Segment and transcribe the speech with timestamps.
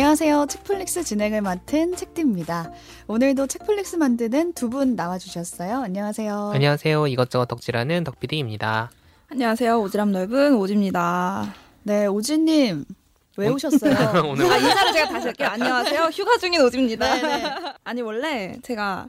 [0.00, 0.44] 안녕하세요.
[0.50, 2.70] 책플릭스 진행을 맡은 책디입니다.
[3.06, 5.78] 오늘도 책플릭스 만드는 두 분 나와주셨어요.
[5.78, 6.50] 안녕하세요.
[6.52, 7.06] 안녕하세요.
[7.06, 8.90] 이것저것 덕질하는 덕비디입니다.
[9.30, 9.80] 안녕하세요.
[9.82, 11.54] 오지랖 넓은 오지입니다.
[11.84, 12.84] 네, 오지님.
[13.38, 13.94] 왜 오셨어요?
[14.28, 15.48] 오늘 아, 인사를 제가 다시 할게요.
[15.52, 16.02] 안녕하세요.
[16.12, 17.14] 휴가 중인 오지입니다.
[17.14, 17.44] 네네.
[17.84, 19.08] 아니, 원래 제가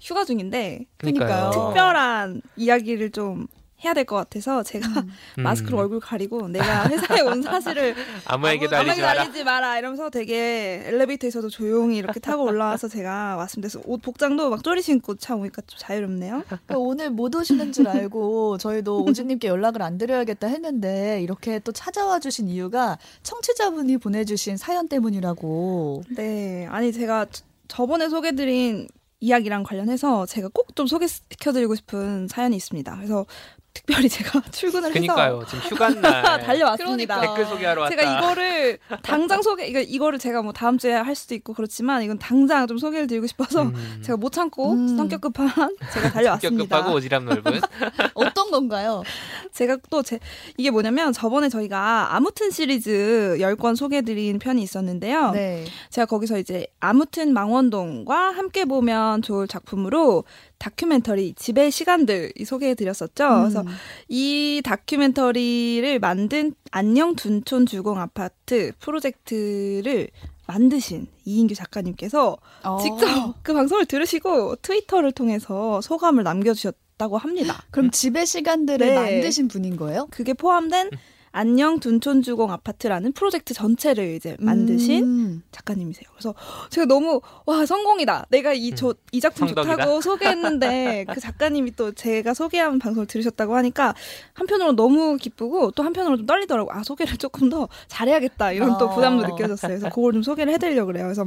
[0.00, 1.50] 휴가 중인데 그러니까요.
[1.50, 3.48] 특별한 이야기를 좀
[3.84, 5.12] 해야 될 것 같아서 제가 음.
[5.42, 7.94] 마스크로 얼굴 가리고 내가 회사에 온 사실을
[8.26, 9.02] 아무에게도 아무- 알리지.
[9.04, 13.68] 알리지 마라 이러면서 되게 엘리베이터에서도 조용히 이렇게 타고 올라와서 제가 왔습니다.
[13.68, 16.42] 그래서 옷 복장도 막 쪼리 신고 참 오니까 좀 자유롭네요.
[16.46, 22.18] 그러니까 오늘 못 오시는 줄 알고 저희도 오지님께 연락을 안 드려야겠다 했는데 이렇게 또 찾아와
[22.20, 26.02] 주신 이유가 청취자분이 보내주신 사연 때문이라고.
[26.16, 28.86] 네, 아니 제가 저- 저번에 소개드린
[29.20, 32.96] 이야기랑 관련해서 제가 꼭 좀 소개시켜드리고 싶은 사연이 있습니다.
[32.96, 33.26] 그래서
[33.74, 35.42] 특별히 제가 출근을 해서 그니까요.
[35.48, 37.16] 지금 휴가 날 달려왔습니다.
[37.16, 37.20] 그러니까.
[37.20, 37.96] 댓글 소개하러 왔다.
[37.96, 42.18] 제가 이거를 당장 소개, 이거 이거를 제가 뭐 다음 주에 할 수도 있고 그렇지만 이건
[42.18, 44.00] 당장 좀 소개를 드리고 싶어서 음.
[44.04, 44.96] 제가 못 참고 음.
[44.96, 46.76] 성격 급한 제가 성격 달려왔습니다.
[46.78, 47.60] 급하고 오지랖 넓은.
[48.14, 49.02] 어떤 건가요?
[49.52, 50.18] 제가 또 제,
[50.56, 55.30] 이게 뭐냐면 저번에 저희가 아무튼 시리즈 10권 소개드린 편이 있었는데요.
[55.32, 55.64] 네.
[55.90, 60.24] 제가 거기서 이제 아무튼 망원동과 함께 보면 좋을 작품으로
[60.62, 63.28] 다큐멘터리 집의 시간들 이 소개해드렸었죠.
[63.40, 63.66] 그래서 음.
[64.08, 70.08] 이 다큐멘터리를 만든 안녕 둔촌 주공 아파트 프로젝트를
[70.46, 72.78] 만드신 이인규 작가님께서 어.
[72.80, 77.64] 직접 그 방송을 들으시고 트위터를 통해서 소감을 남겨주셨다고 합니다.
[77.72, 78.94] 그럼 집의 시간들을 네.
[78.94, 80.06] 만드신 분인 거예요?
[80.12, 80.90] 그게 포함된
[81.32, 85.42] 안녕 둔촌 주공 아파트라는 프로젝트 전체를 이제 만드신 음.
[85.50, 86.04] 작가님이세요.
[86.12, 86.34] 그래서
[86.70, 88.26] 제가 너무 와 성공이다.
[88.28, 89.76] 내가 이저이 작품 성덕이다.
[89.76, 93.94] 좋다고 소개했는데 그 작가님이 또 제가 소개한 방송을 들으셨다고 하니까
[94.34, 96.70] 한편으로 너무 기쁘고 또 한편으로 좀 떨리더라고.
[96.72, 98.94] 아 소개를 조금 더 잘해야겠다 이런 또 어.
[98.94, 99.70] 부담도 느껴졌어요.
[99.70, 101.04] 그래서 그걸 좀 소개를 해드리려고 그래요.
[101.04, 101.24] 그래서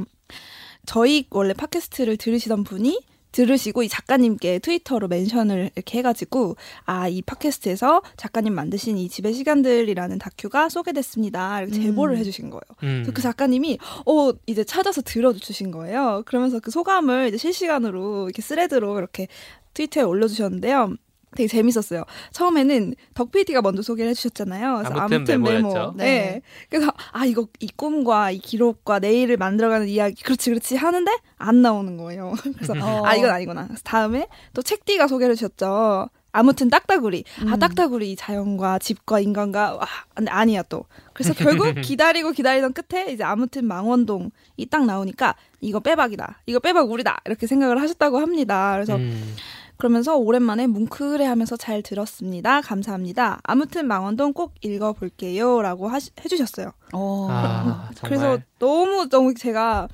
[0.86, 3.00] 저희 원래 팟캐스트를 들으시던 분이
[3.36, 10.18] 들으시고 이 작가님께 트위터로 멘션을 이렇게 해가지고 아 이 팟캐스트에서 작가님 만드신 이 집의 시간들이라는
[10.18, 11.60] 다큐가 소개됐습니다.
[11.62, 12.18] 이렇게 제보를 음.
[12.18, 12.60] 해주신 거예요.
[12.82, 13.02] 음.
[13.02, 16.22] 그래서 그 작가님이 어 이제 찾아서 들어주신 거예요.
[16.26, 19.28] 그러면서 그 소감을 이제 실시간으로 이렇게 스레드로 이렇게
[19.74, 20.94] 트위터에 올려주셨는데요.
[21.36, 22.04] 되게 재밌었어요.
[22.32, 24.82] 처음에는 덕 PD가 먼저 소개를 해주셨잖아요.
[24.82, 25.94] 그래서 아무튼 메모 였죠.
[25.96, 26.04] 네.
[26.04, 26.42] 네.
[26.68, 31.96] 그래서 아 이거 이 꿈과 이 기록과 내일을 만들어가는 이야기 그렇지 그렇지 하는데 안 나오는
[31.96, 32.34] 거예요.
[32.56, 33.06] 그래서 어.
[33.06, 33.66] 아 이건 아니구나.
[33.66, 36.08] 그래서 다음에 또 책디가 소개를 해주셨죠.
[36.36, 37.24] 아무튼 딱따구리.
[37.46, 37.58] 아 음.
[37.58, 40.84] 딱따구리 이 자연과 집과 인간과 와 근데 아니야 또.
[41.14, 46.42] 그래서 결국 기다리고 기다리던 끝에 이제 아무튼 망원동이 딱 나오니까 이거 빼박이다.
[46.44, 47.22] 이거 빼박 우리다.
[47.24, 48.72] 이렇게 생각을 하셨다고 합니다.
[48.74, 49.34] 그래서 음.
[49.76, 52.60] 그러면서 오랜만에 뭉클해하면서 잘 들었습니다.
[52.60, 53.40] 감사합니다.
[53.44, 56.72] 아무튼 망원동 꼭 읽어볼게요라고 하시, 해주셨어요.
[56.92, 57.28] 어.
[57.30, 57.90] 아.
[58.02, 59.88] 그래서 너무 너무 제가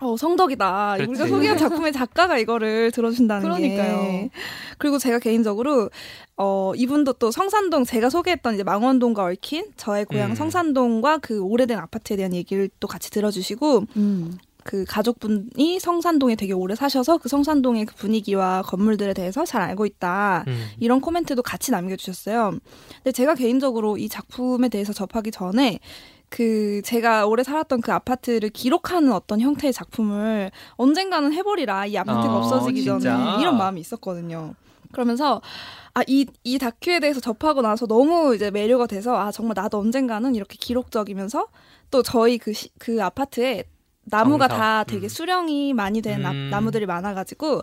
[0.00, 0.94] 어, 성덕이다.
[0.96, 1.10] 그렇지.
[1.10, 4.02] 우리가 소개한 작품의 작가가 이거를 들어준다는 그러니까요.
[4.02, 4.30] 게.
[4.78, 5.88] 그리고 제가 개인적으로
[6.36, 10.34] 어 이분도 또 성산동 제가 소개했던 이제 망원동과 얽힌 저의 고향 음.
[10.34, 14.36] 성산동과 그 오래된 아파트에 대한 얘기를 또 같이 들어주시고 음.
[14.64, 20.44] 그 가족분이 성산동에 되게 오래 사셔서 그 성산동의 그 분위기와 건물들에 대해서 잘 알고 있다.
[20.48, 20.66] 음.
[20.80, 22.58] 이런 코멘트도 같이 남겨주셨어요.
[22.96, 25.78] 근데 제가 개인적으로 이 작품에 대해서 접하기 전에
[26.30, 32.38] 그 제가 오래 살았던 그 아파트를 기록하는 어떤 형태의 작품을 언젠가는 해보리라 이 아파트가 어,
[32.38, 33.16] 없어지기 진짜?
[33.16, 34.54] 전에 이런 마음이 있었거든요.
[34.90, 35.42] 그러면서
[35.92, 41.48] 아이이 다큐에 대해서 접하고 나서 너무 이제 매료가 돼서 아 정말 나도 언젠가는 이렇게 기록적이면서
[41.90, 43.64] 또 저희 그 시, 그 아파트에
[44.04, 44.48] 나무가.
[44.48, 45.08] 다 되게 음.
[45.08, 46.50] 수령이 많이 된 나- 음.
[46.50, 47.62] 나무들이 많아가지고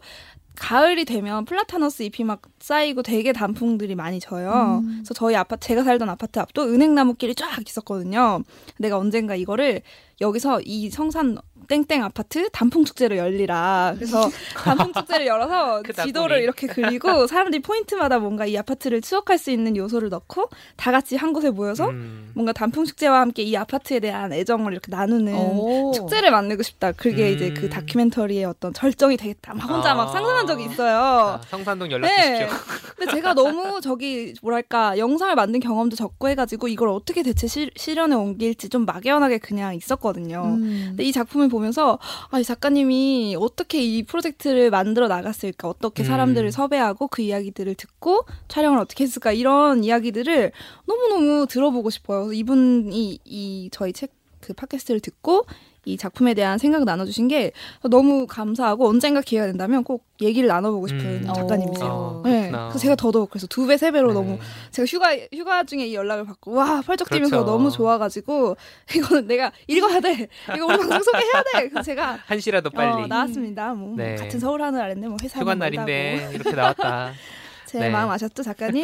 [0.55, 4.81] 가을이 되면 플라타너스 잎이 막 쌓이고 되게 단풍들이 많이 져요.
[4.83, 4.95] 음.
[4.97, 8.41] 그래서 저희 아파트 제가 살던 아파트 앞도 은행나무길이 쫙 있었거든요.
[8.77, 9.81] 내가 언젠가 이거를
[10.21, 11.37] 여기서 이 성산
[11.67, 13.93] 땡땡 아파트 단풍 축제를 열리라.
[13.95, 16.41] 그래서 단풍 축제를 열어서 그 지도를.
[16.41, 21.31] 이렇게 그리고 사람들이 포인트마다 뭔가 이 아파트를 추억할 수 있는 요소를 넣고 다 같이 한
[21.31, 22.31] 곳에 모여서 음.
[22.35, 25.91] 뭔가 단풍 축제와 함께 이 아파트에 대한 애정을 이렇게 나누는 오.
[25.93, 26.91] 축제를 만들고 싶다.
[26.91, 27.35] 그게 음.
[27.35, 29.53] 이제 그 다큐멘터리의 어떤 절정이 되겠다.
[29.53, 30.11] 막 혼자 막 아.
[30.11, 31.39] 상상한 적이 있어요.
[31.41, 32.47] 자, 성산동 연락 네.
[32.47, 32.57] 주십시오.
[33.01, 38.15] 근데 제가 너무 저기 뭐랄까 영상을 만든 경험도 적고 해가지고 이걸 어떻게 대체 시, 실현에
[38.15, 40.43] 옮길지 좀 막연하게 그냥 있었거든요.
[40.57, 40.85] 음.
[40.89, 41.97] 근데 이 작품을 보면서
[42.29, 46.05] 아, 이 작가님이 어떻게 이 프로젝트를 만들어 나갔을까, 어떻게 음.
[46.05, 50.51] 사람들을 섭외하고 그 이야기들을 듣고 촬영을 어떻게 했을까 이런 이야기들을
[50.85, 52.25] 너무 너무 들어보고 싶어요.
[52.25, 55.45] 그래서 이분이 이 저희 책 그 팟캐스트를 듣고
[55.85, 57.51] 이 작품에 대한 생각 나눠주신 게
[57.89, 61.33] 너무 감사하고 언젠가 기회가 된다면 꼭 얘기를 나눠보고 싶은 음.
[61.33, 61.89] 작가님이세요.
[61.89, 62.51] 어, 네.
[62.51, 64.13] 그래서 제가 더더욱 그래서 두 배, 세 배로 네.
[64.13, 64.37] 너무
[64.69, 67.51] 제가 휴가 휴가 중에 이 연락을 받고 와 펄쩍 뛰면서 그렇죠.
[67.51, 68.57] 너무 좋아가지고
[68.95, 70.27] 이거는 내가 읽어야 돼.
[70.55, 71.69] 이거 우리 방송 소개해야 돼.
[71.69, 73.73] 그래서 제가 한시라도 빨리 어, 나왔습니다.
[73.73, 74.15] 뭐 네.
[74.15, 77.13] 같은 서울 하늘 아래인데 뭐 회사 휴가 날인데 이렇게 나왔다.
[77.65, 77.89] 제 네.
[77.89, 78.83] 마음 아셨죠 작가님?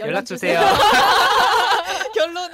[0.00, 0.60] 연락 주세요.
[2.14, 2.50] 결론은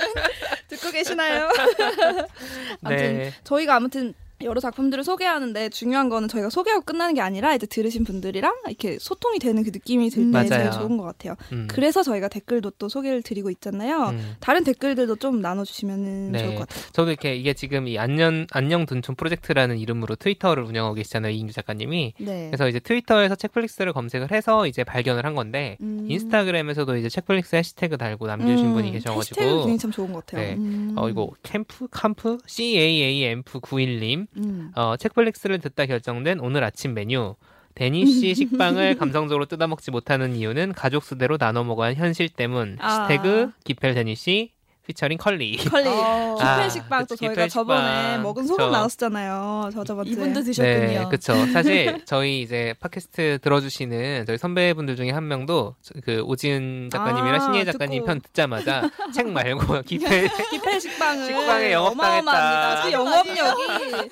[0.76, 1.48] 듣고 계시나요?
[2.82, 3.32] 아무튼 네.
[3.44, 8.52] 저희가 아무튼 여러 작품들을 소개하는데 중요한 거는 저희가 소개하고 끝나는 게 아니라 이제 들으신 분들이랑
[8.66, 10.46] 이렇게 소통이 되는 그 느낌이 들때 음.
[10.48, 11.36] 제일 좋은 것 같아요.
[11.52, 11.68] 음.
[11.70, 14.08] 그래서 저희가 댓글도 또 소개를 드리고 있잖아요.
[14.08, 14.34] 음.
[14.40, 16.38] 다른 댓글들도 좀 나눠주시면 네.
[16.38, 16.84] 좋을 것 같아요.
[16.92, 22.14] 저도 이렇게 이게 지금 이 안녕 안녕 둔촌 프로젝트라는 이름으로 트위터를 운영하고 계시잖아요 이인규 작가님이.
[22.18, 22.46] 네.
[22.48, 26.06] 그래서 이제 트위터에서 책플릭스를 검색을 해서 이제 발견을 한 건데 음.
[26.08, 30.42] 인스타그램에서도 이제 책플릭스 해시태그 달고 남겨주신 음, 분이 해시태그 계셔가지고 굉장히 참 좋은 것 같아요.
[30.42, 30.54] 네.
[30.56, 30.94] 음.
[30.96, 34.72] 어 이거 캠프 캠프 C A A M F 91님 음.
[34.74, 37.34] 어 책플릭스를 듣다 결정된 오늘 아침 메뉴.
[37.74, 42.76] 데니쉬 식빵을 감성적으로 뜯어먹지 못하는 이유는 가족 수대로 나눠 먹어야 하는 현실 때문.
[42.80, 43.06] 아.
[43.08, 44.53] 해시태그 기펠 데니쉬
[44.86, 45.56] 피처링 컬리.
[45.56, 46.36] 컬리 어.
[46.40, 48.18] 아, 기필 식빵 또 저희가 저번에.
[48.18, 48.70] 먹은 소감 그쵸.
[48.76, 49.70] 나왔었잖아요.
[49.72, 50.06] 저 저번.
[50.06, 50.76] 이분도 드셨군요.
[50.76, 51.34] 네, 그쵸.
[51.52, 57.64] 사실 저희 이제 팟캐스트 들어주시는 저희 선배분들 중에 한 명도 그 오지은 작가님이랑 아, 신예
[57.64, 58.06] 작가님 듣고.
[58.06, 62.30] 편 듣자마자 책 말고 기필 기필 식빵을 식빵에 영업당했다.
[62.30, 62.82] 어마어마합니다.
[62.82, 64.10] 그 영업력이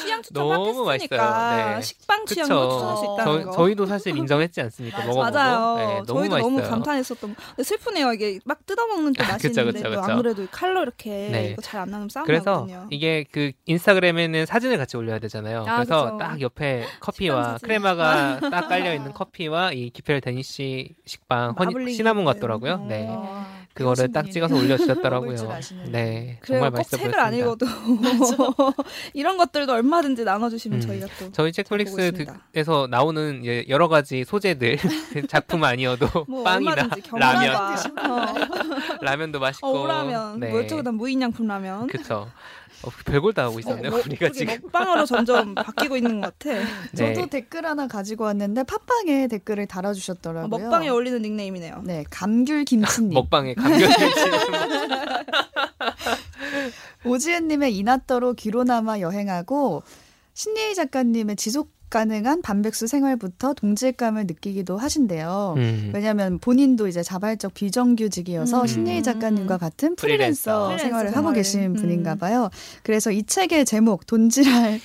[0.00, 1.74] 취향 추천 너무 맛있어요.
[1.76, 1.82] 네.
[1.82, 3.04] 식빵 취향도 추천할 수.
[3.04, 3.56] 있다는 저, 거.
[3.56, 4.98] 저희도 사실 인정했지 않습니까?
[4.98, 5.08] 맞아.
[5.08, 5.30] 먹어보고.
[5.32, 5.76] 맞아요.
[5.76, 6.42] 네, 너무 저희도 맛있어요.
[6.56, 7.34] 너무 감탄했었던.
[7.56, 8.12] 근데 슬프네요.
[8.12, 10.12] 이게 막 뜯어먹는 또 아, 그쵸, 맛있는데 그쵸, 또 그쵸.
[10.12, 11.50] 아무래도 칼로 이렇게 네.
[11.50, 12.86] 이거 잘안 나누면 싸움 그래서 나거든요.
[12.90, 15.64] 이게 그 인스타그램에는 사진을 같이 올려야 되잖아요.
[15.66, 16.16] 아, 그래서.
[16.18, 17.58] 딱 옆에 커피와.
[17.62, 22.24] 크레마가 딱 깔려 있는 커피와 이 기펠 데니쉬 식빵 허니, 시나몬.
[22.24, 22.86] 같더라고요.
[22.88, 23.08] 네.
[23.08, 23.41] 와,
[23.74, 25.58] 그거를 딱 찍어서 올려주셨더라고요.
[25.90, 26.38] 네.
[26.44, 27.22] 정말 꼭 맛있어 책을 보였습니다.
[27.24, 27.66] 안 읽어도
[29.14, 30.86] 이런 것들도 얼마든지 나눠주시면 음.
[30.86, 31.52] 저희가 또 저희.
[31.52, 34.78] 책플릭스에서 나오는 여러 가지 소재들
[35.28, 37.78] 작품 아니어도 뭐 빵이나 라면,
[39.00, 40.50] 라면도 맛있고 어, 오라면 네.
[40.50, 42.30] 뭐 어쩌다 무인양품 라면 그쵸.
[42.84, 43.90] 어, 별걸 다 하고 있었네요.
[43.90, 44.56] 뭐, 우리가 지금.
[44.62, 46.58] 먹방으로 점점 바뀌고 있는 것 같아.
[46.92, 47.14] 네.
[47.14, 50.48] 저도 댓글 하나 가지고 왔는데 팟빵에 댓글을 어, 달아주셨더라고요.
[50.48, 51.82] 먹방에 어울리는 닉네임이네요.
[51.84, 53.10] 네, 감귤 김치님.
[53.14, 54.22] 먹방에 감격했지.
[57.04, 59.82] 오지은님의 이나떠로 귀로나마 여행하고
[60.34, 65.54] 신예희 작가님의 지속 가능한 반백수 생활부터 동질감을 느끼기도 하신대요.
[65.58, 65.90] 음.
[65.94, 68.66] 왜냐하면 본인도 이제 자발적 비정규직이어서 음.
[68.66, 70.68] 신예희 작가님과 같은 프리랜서.
[70.68, 71.32] 프리랜서, 생활을 하고.
[71.32, 71.72] 계신 음.
[71.74, 72.50] 분인가 봐요.
[72.82, 74.80] 그래서 이 책의 제목 돈지랄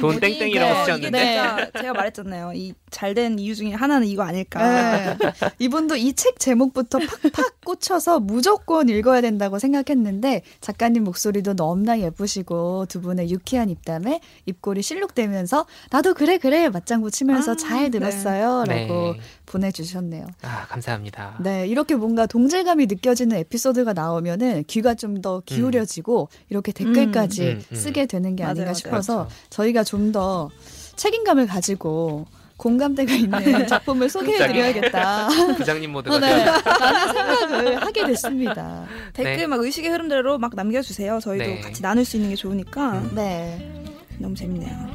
[0.00, 0.20] 돈?
[0.20, 1.18] 땡땡이라고 쓰셨는데.
[1.18, 2.52] 진짜 제가 말했잖아요.
[2.54, 4.60] 이 잘 된 이유 중에 하나는 이거 아닐까.
[4.60, 5.16] 네.
[5.58, 13.00] 이분도 이 책 제목부터 팍팍 꽂혀서 무조건 읽어야 된다고 생각했는데 작가님 목소리도 너무나 예쁘시고 두
[13.00, 18.86] 분의 유쾌한 입담에 입꼬리 실룩대면서 나도 그래 그래 맞장구 치면서 아, 잘 들었어요 네.
[18.86, 19.14] 라고
[19.46, 20.26] 보내주셨네요.
[20.42, 21.38] 아, 감사합니다.
[21.42, 27.76] 네, 이렇게 뭔가 동질감이 느껴지는 에피소드가 나오면은 귀가 좀 더 기울여지고 이렇게 댓글까지 음, 음.
[27.76, 28.74] 쓰게 되는 게 맞아요, 아닌가 맞아요.
[28.74, 29.34] 싶어서 그렇죠.
[29.50, 30.50] 저희가 좀 더
[30.96, 32.26] 책임감을 가지고
[32.60, 35.28] 공감대가 있는 작품을 소개해드려야겠다.
[35.56, 36.44] 부장님 모드가 어, 네.
[36.44, 38.84] 라는 생각을 하게 됐습니다.
[39.14, 39.46] 댓글 네.
[39.46, 41.20] 막 의식의 흐름대로 막 남겨주세요.
[41.20, 41.60] 저희도 네.
[41.60, 43.12] 같이 나눌 수 있는 게 좋으니까 음.
[43.14, 43.82] 네.
[44.18, 44.90] 너무 재밌네요.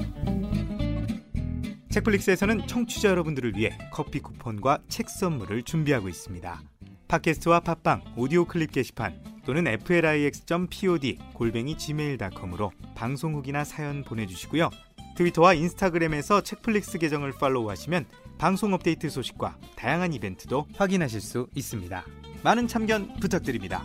[1.90, 6.62] 책플릭스에서는 청취자 여러분들을 위해 커피 쿠폰과 책 선물을 준비하고 있습니다.
[7.08, 14.70] 팟캐스트와 팟빵, 오디오 클립 게시판 또는 flix.pod 골뱅이 gmail.com으로 방송 후기나 사연 보내주시고요.
[15.16, 18.06] 트위터와 인스타그램에서 책플릭스 계정을 팔로우하시면
[18.38, 22.04] 방송 업데이트 소식과 다양한 이벤트도 확인하실 수 있습니다.
[22.44, 23.84] 많은 참견 부탁드립니다.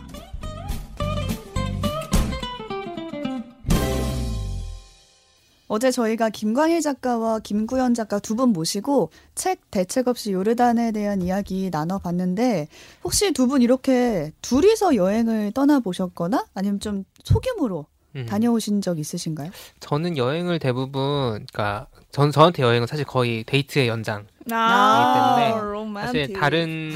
[5.67, 11.69] 어제 저희가 김광일 작가와 김구현 작가 두 분 모시고 책 대책 없이 요르단에 대한 이야기
[11.71, 12.67] 나눠봤는데
[13.05, 17.85] 혹시 두 분 이렇게 둘이서 여행을 떠나보셨거나 아니면 좀 소규모로
[18.15, 18.25] 음.
[18.25, 19.51] 다녀오신 적 있으신가요?
[19.79, 24.25] 저는 여행을 대부분, 그러니까 전 저한테 여행은 사실 거의 데이트의 연장.
[24.51, 26.39] 아, 때문에 사실 로맨틱.
[26.39, 26.91] 다른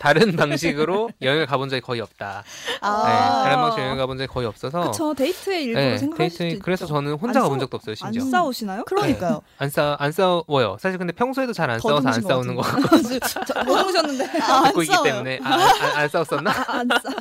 [0.00, 2.44] 다른 방식으로 여행을 가본 적이 거의 없다.
[2.80, 3.02] 아.
[3.06, 4.90] 네, 다른 방식 여행 가본 적이 거의 없어서.
[4.92, 6.58] 그쵸 데이트의 일부로 네, 생각할 수도 있죠.
[6.62, 8.30] 그래서 저는 혼자 안 가본 싸우- 적도 없어요, 안 심지어.
[8.30, 8.84] 싸우시나요?
[8.84, 9.42] 그러니까요.
[9.58, 10.76] 안 싸, 안 싸워요.
[10.80, 13.18] 사실 근데 평소에도 잘 안 싸워서 안것 싸우는 거 같은데.
[13.18, 15.12] 같고 못 오셨는데 아, 안 듣고 있기 싸워요.
[15.12, 16.50] 때문에 아, 안, 안 싸웠었나?
[16.68, 16.98] 안 싸.
[17.02, 17.16] 싸,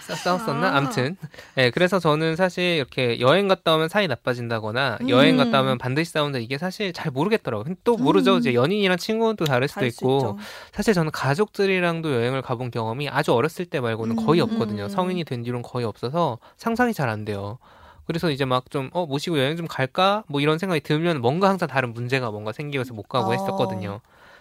[0.00, 0.68] 싸, 싸웠었나?
[0.68, 0.76] 아.
[0.76, 1.16] 아무튼.
[1.54, 5.08] 네, 그래서 저는 사실 이렇게 여행 갔다 오면 사이 나빠진다거나 음.
[5.08, 7.74] 여행 갔다 오면 반드시 싸운다 이게 사실 잘 모르겠더라고요.
[7.84, 8.34] 또 모르죠.
[8.34, 8.38] 음.
[8.38, 10.38] 이제 연인이랑 친구는 또 다를 수도 있고 있죠.
[10.72, 14.84] 사실 저는 가족들이랑도 여행을 가본 경험이 아주 어렸을 때 말고는 거의 음, 없거든요.
[14.84, 14.88] 음.
[14.88, 17.58] 성인이 된 뒤로는 거의 없어서 상상이 잘 안 돼요.
[18.06, 21.68] 그래서 이제 막 좀 어 모시고 여행 좀 갈까 뭐 이런 생각이 들면 뭔가 항상
[21.68, 23.32] 다른 문제가 뭔가 생기면서 못 가고 어.
[23.32, 24.00] 했었거든요.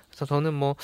[0.09, 0.75] 그래서 저는 뭐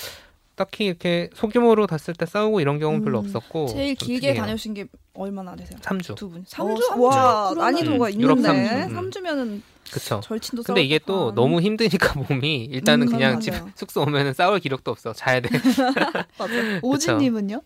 [0.56, 4.42] 딱히 이렇게 소규모로 갔을 때 싸우고 이런 경우는 별로 음, 없었고 제일 좀 길게 특이해요.
[4.42, 5.80] 다녀오신 게 얼마나 되세요?
[5.82, 6.16] 3주.
[6.16, 6.42] 두 분.
[6.42, 6.82] 어, 3주?
[6.88, 7.60] 삼 와, 주?
[7.60, 8.70] 난이도가 음, 유럽 있는데.
[8.94, 9.20] 삼 주.
[9.20, 9.26] 음.
[9.26, 10.22] 3주면은 그쵸.
[10.24, 13.40] 절친도 근데 이게 또 너무 힘드니까 몸이 일단은 음, 그냥 맞아요.
[13.40, 15.50] 집 숙소 오면은 싸울 기력도 없어 자야 돼.
[16.82, 17.62] 오진 님은요?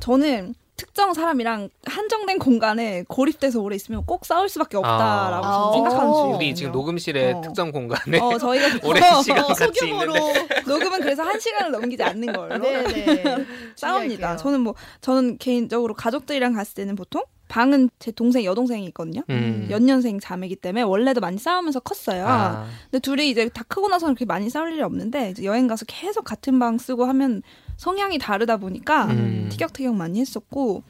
[0.00, 5.72] 저는 특정 사람이랑 한정된 공간에 고립돼서 오래 있으면 꼭 싸울 수밖에 없다라고 아.
[5.72, 6.12] 생각하는 어.
[6.14, 6.36] 주의거든요.
[6.36, 7.40] 우리 지금 녹음실에 어.
[7.40, 11.70] 특정 공간에 어, 저희가 오랜 어, 시간 어, 같이 소규모로 있는데 녹음은 그래서 한 시간을
[11.70, 13.22] 넘기지 않는 걸로 네네
[13.76, 14.14] 싸웁니다.
[14.16, 14.36] 주의할게요.
[14.36, 19.22] 저는 뭐 저는 개인적으로 가족들이랑 갔을 때는 보통 방은 제 동생 여동생이 있거든요.
[19.30, 19.68] 음.
[19.70, 22.26] 연년생 자매기 때문에 원래도 많이 싸우면서 컸어요.
[22.26, 26.24] 아, 근데 둘이 이제 다 크고 나서는 그렇게 많이 싸울 일이 없는데 여행 가서 계속
[26.24, 27.42] 같은 방 쓰고 하면
[27.76, 29.48] 성향이 다르다 보니까 음.
[29.50, 30.82] 티격태격 많이 했었고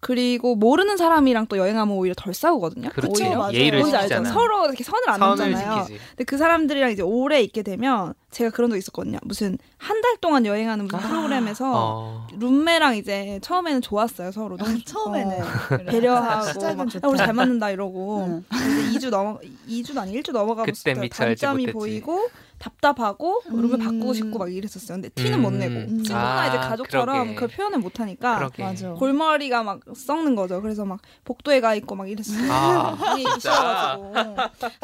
[0.00, 2.88] 그리고 모르는 사람이랑 또 여행하면 오히려 덜 싸우거든요.
[2.90, 3.22] 그렇죠.
[3.24, 3.38] 오히려.
[3.38, 3.52] 맞아요.
[3.52, 3.84] 예의를?
[3.84, 4.30] 지키잖아.
[4.32, 5.84] 서로 이렇게 선을 안 넘잖아요.
[5.88, 9.18] 근데 그 사람들이랑 이제 오래 있게 되면 제가 그런 적 있었거든요.
[9.24, 12.26] 무슨 한 달 동안 여행하는 무슨 프로그램에서 어.
[12.38, 15.44] 룸메랑 이제 처음에는 좋았어요 서로 너무 처음에는 어.
[15.90, 17.06] 배려하고 시작은 막, 좋다.
[17.06, 18.44] 야, 우리 잘 맞는다 이러고 응.
[18.90, 19.38] 이제 2주 넘어
[19.68, 21.66] 2주도 아니 1주 넘어가면서 단점이.
[21.72, 22.30] 보이고
[22.60, 23.78] 답답하고 룸을 음.
[23.78, 24.96] 바꾸고 싶고 막 이랬었어요.
[24.96, 25.42] 근데 티는 음.
[25.42, 26.04] 못 내고 음.
[26.04, 27.34] 친구나 아, 이제 가족처럼 그러게.
[27.34, 28.50] 그걸 표현을 못 하니까.
[28.98, 30.60] 골머리가 막 썩는 거죠.
[30.60, 32.52] 그래서 막 복도에 가 있고 막 이랬어요.
[32.52, 33.40] 아, 방에 있기?
[33.40, 34.14] 싫어가지고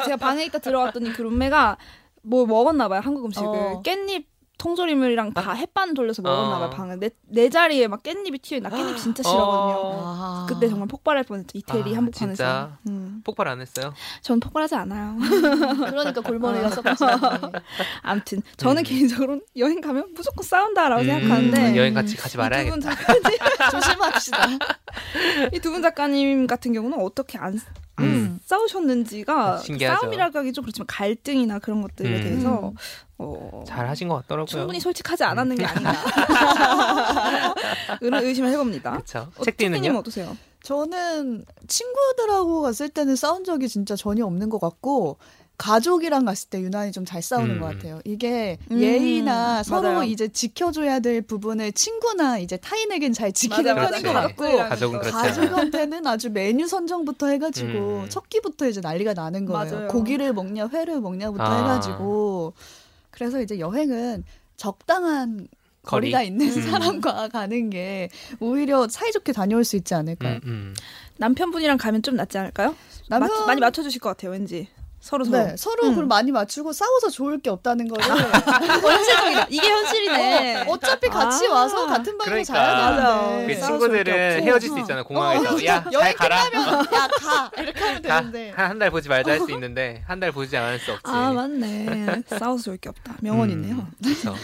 [0.05, 1.77] 제가 방에 있다 들어갔더니 그 룸메가
[2.23, 3.81] 뭐 먹었나 봐요 한국 음식을 어.
[3.85, 4.25] 깻잎
[4.57, 6.69] 통조림이랑 다 햇반 돌려서 먹었나 봐요 어.
[6.69, 9.77] 방에 내, 내 자리에 막 깻잎이 튀어 나 깻잎 진짜 싫어하거든요.
[9.79, 10.03] 어.
[10.05, 10.45] 아.
[10.49, 12.35] 그때 정말 폭발할 뻔했죠 이태리 아, 한복판에서.
[12.35, 12.77] 진짜?
[12.87, 13.21] 음.
[13.23, 13.93] 폭발 안 했어요?
[14.21, 15.15] 전 폭발하지 않아요.
[15.89, 17.03] 그러니까 골머리가 썩지.
[18.01, 18.83] 아무튼 저는 음.
[18.83, 22.75] 개인적으로 여행 가면 무조건 싸운다라고 음, 생각하는데 여행 같이 가지 말아야겠다.
[22.77, 23.21] 이두분 작가님,
[23.71, 24.47] 조심합시다.
[25.53, 27.59] 이 두 분 작가님 같은 경우는 어떻게 안,
[27.97, 28.39] 안 음.
[28.45, 29.99] 싸우셨는지가 신기하죠.
[30.01, 32.23] 싸움이라고 하기 좀 그렇지만 갈등이나 그런 것들에 음.
[32.23, 32.73] 대해서
[33.19, 34.45] 어, 잘 하신 것 같더라고요.
[34.45, 35.91] 충분히 솔직하지 않았는 게 아닌가
[38.01, 38.91] 의- 의심을 해봅니다.
[38.91, 39.27] 그렇죠.
[39.37, 39.97] 어, 책디는요?
[39.97, 40.35] 어떠세요?
[40.63, 45.17] 저는 친구들하고 갔을 때는 싸운 적이 진짜 전혀 없는 것 같고
[45.57, 47.59] 가족이랑 갔을 때 유난히 좀 잘 싸우는 음.
[47.61, 47.99] 것 같아요.
[48.05, 50.03] 이게 음, 예의나 서로 맞아요.
[50.03, 54.03] 이제 지켜줘야 될 부분을 친구나 이제 타인에겐 잘 지키는 편인 그렇지.
[54.03, 54.99] 것 같고 가족들이랑 가족은.
[55.11, 57.67] 가족한테는 아주 메뉴 선정부터 해가지고
[58.03, 58.05] 음.
[58.09, 59.71] 첫 끼부터 이제 난리가 나는 거예요.
[59.73, 59.87] 맞아요.
[59.87, 61.57] 고기를 먹냐 회를 먹냐부터 아.
[61.63, 62.53] 해가지고
[63.17, 64.23] 그래서 이제 여행은
[64.57, 65.47] 적당한
[65.81, 66.07] 거리?
[66.07, 66.61] 거리 가 있는 음.
[66.61, 68.09] 사람과 가는 게
[68.39, 70.35] 오히려 사이좋게 다녀올 수 있지 않을까요?
[70.35, 70.75] 음, 음.
[71.17, 72.75] 남편분이랑 가면 좀 낫지 않을까요?
[73.09, 74.67] 남편 맞- 많이 맞춰주실 것 같아요, 왠지.
[74.99, 75.37] 서로 서로.
[75.37, 75.89] 네, 서로 음.
[75.91, 79.47] 그걸 많이 맞추고 싸워서 좋을 게 없다는 거를 현실적이다.
[79.49, 80.63] 이게 현실이네.
[80.67, 81.53] 어, 차피 같이 아.
[81.53, 82.53] 와서 같은 방에서 그러니까.
[82.53, 82.95] 자야.
[83.37, 84.43] 되는데 그 싸울 수밖에 친구들은.
[84.43, 84.77] 헤어질 수 어.
[84.79, 89.39] 있잖아 공항에서 야잘 여행 가라 끝나면 야가 이렇게 하면 되는데 한 달 보지 말자 할
[89.39, 92.23] 수 있는데 한 달 보지 않을 수 없지 아 맞네.
[92.27, 93.13] 싸워서 좋을 게 없다.
[93.21, 93.87] 명언이네요.
[94.03, 94.35] 그렇죠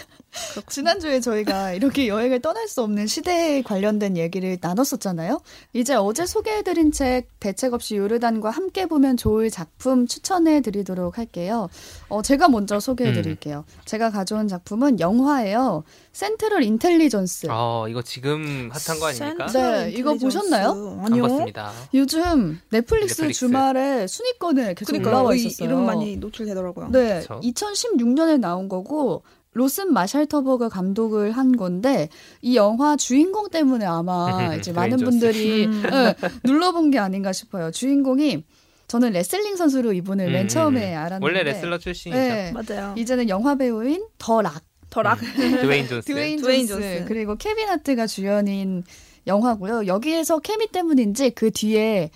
[0.68, 5.40] 지난주에 저희가 이렇게 여행을 떠날 수 없는 시대에 관련된 얘기를 나눴었잖아요.
[5.72, 11.68] 이제 어제 소개해드린 책 대책 없이 요르단과 함께 보면 좋을 작품 추천해드리도록 할게요.
[12.08, 13.64] 어, 제가 먼저 소개해드릴게요.
[13.84, 15.84] 제가 가져온 작품은 영화예요.
[16.12, 17.48] 센트럴 인텔리전스.
[17.50, 19.46] 어 이거 지금 핫한 거 아닙니까?
[19.46, 20.98] 네, 이거 보셨나요?
[21.00, 21.22] 안 아니요.
[21.22, 23.40] 봤습니다 요즘 넷플릭스, 넷플릭스.
[23.40, 25.68] 주말에 순위권에 계속 그러니까 올라와 이 있었어요.
[25.68, 26.90] 이름 많이 노출되더라고요.
[26.90, 27.40] 네, 그쵸.
[27.42, 29.22] 2016년에 나온 거고
[29.54, 32.08] 로슨 마샬터버가 감독을 한 건데
[32.42, 35.20] 이 영화 주인공 때문에 아마 이제 많은 드웨인 존슨.
[35.20, 35.82] 분들이 음.
[35.82, 37.70] 네, 눌러본 게 아닌가 싶어요.
[37.70, 38.44] 주인공이
[38.88, 42.94] 저는 레슬링 선수로 이분을 맨 음, 처음에 알았는데 원래 레슬러 출신이죠 네, 맞아요.
[42.98, 45.18] 이제는 영화 배우인 더 락, 더 락.
[45.62, 47.04] 드웨인 존슨 드웨인, 존슨.
[47.08, 48.84] 그리고 케빈 하트가 주연인
[49.26, 49.86] 영화고요.
[49.86, 52.10] 여기에서 케미 때문인지 그 뒤에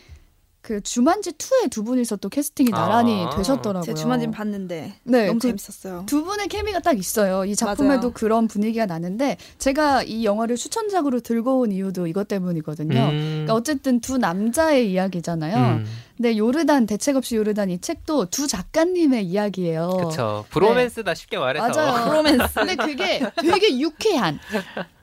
[0.69, 3.31] 그 주만지 2에 두 분이서 또 캐스팅이 나란히 아.
[3.31, 3.83] 되셨더라고요.
[3.87, 6.05] 제 주만진 봤는데 네, 너무 그 재밌었어요.
[6.05, 7.47] 두 분의 케미가 딱 있어요.
[7.47, 8.13] 이 작품에도 맞아요.
[8.13, 13.01] 그런 분위기가 나는데 제가 이 영화를 추천작으로 들고 온 이유도 이것 때문이거든요.
[13.01, 13.31] 음.
[13.47, 15.57] 그러니까 어쨌든 두 남자의 이야기잖아요.
[15.57, 15.87] 음.
[16.19, 19.89] 근데 요르단 대책 없이 요르단 이 책도 두 작가님의 이야기예요.
[19.89, 22.13] 그쵸 브로맨스다 쉽게 말해서 맞아요.
[22.13, 22.53] 로맨스.
[22.53, 24.39] 근데 그게 되게 유쾌한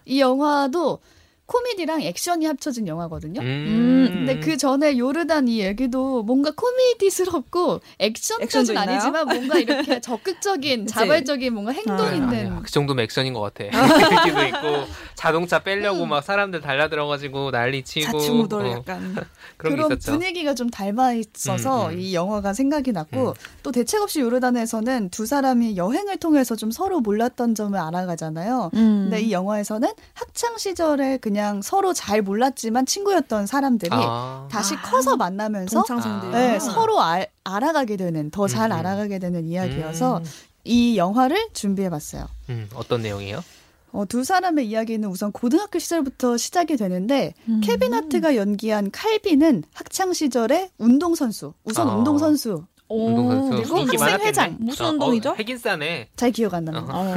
[0.06, 1.00] 이 영화도
[1.48, 3.40] 코미디랑 액션이 합쳐진 영화거든요.
[3.42, 4.10] 음.
[4.12, 8.78] 근데 그 전에 요르단 이 얘기도 뭔가 코미디스럽고 액션까지는?
[8.82, 10.88] 아니지만 뭔가 이렇게 적극적인?
[10.88, 12.62] 자발적인 뭔가 행동 아, 있는 아니야.
[12.64, 13.66] 그 정도면 액션인 것 같아.
[14.26, 19.16] 얘기도 있고 자동차 빼려고 막 사람들 달려들어가지고 난리 치고 자충우돌 어, 약간.
[19.58, 20.12] 그런, 그런 게 있었죠.
[20.14, 22.00] 분위기가 좀 닮아 있어서 음, 음.
[22.00, 23.34] 이 영화가 생각이 났고 음.
[23.62, 28.72] 또 대책 없이 요르단에서는 두 사람이 여행을 통해서 좀 서로 몰랐던 점을 알아가잖아요.
[28.74, 29.08] 음.
[29.10, 34.48] 근데 이 영화에서는 학창 시절에 그냥 그냥 서로 잘 몰랐지만 친구였던 사람들이 아.
[34.50, 36.30] 다시 아, 커서 만나면서 동창생들.
[36.30, 36.32] 아.
[36.32, 38.78] 네, 서로 알, 알아가게 되는 더잘 음.
[38.78, 40.24] 알아가게 되는 이야기여서 음.
[40.64, 42.26] 이 영화를 준비해봤어요.
[42.50, 43.44] 음, 어떤 내용이에요?
[43.92, 47.60] 어, 두 사람의 이야기는 우선 고등학교 시절부터 시작이 되는데 음.
[47.62, 51.96] 케빈 하트가 연기한 칼빈은 학창 시절에 운동 선수, 우선 아.
[51.96, 52.64] 운동 선수 오,
[52.96, 54.28] 운동선수 인기 학생 많았겠네.
[54.28, 54.58] 회장.
[54.60, 55.30] 무슨 어, 운동이죠?
[55.32, 56.10] 어, 핵인싸네.
[56.16, 56.94] 잘 기억 안 납니다.
[56.94, 57.16] 어.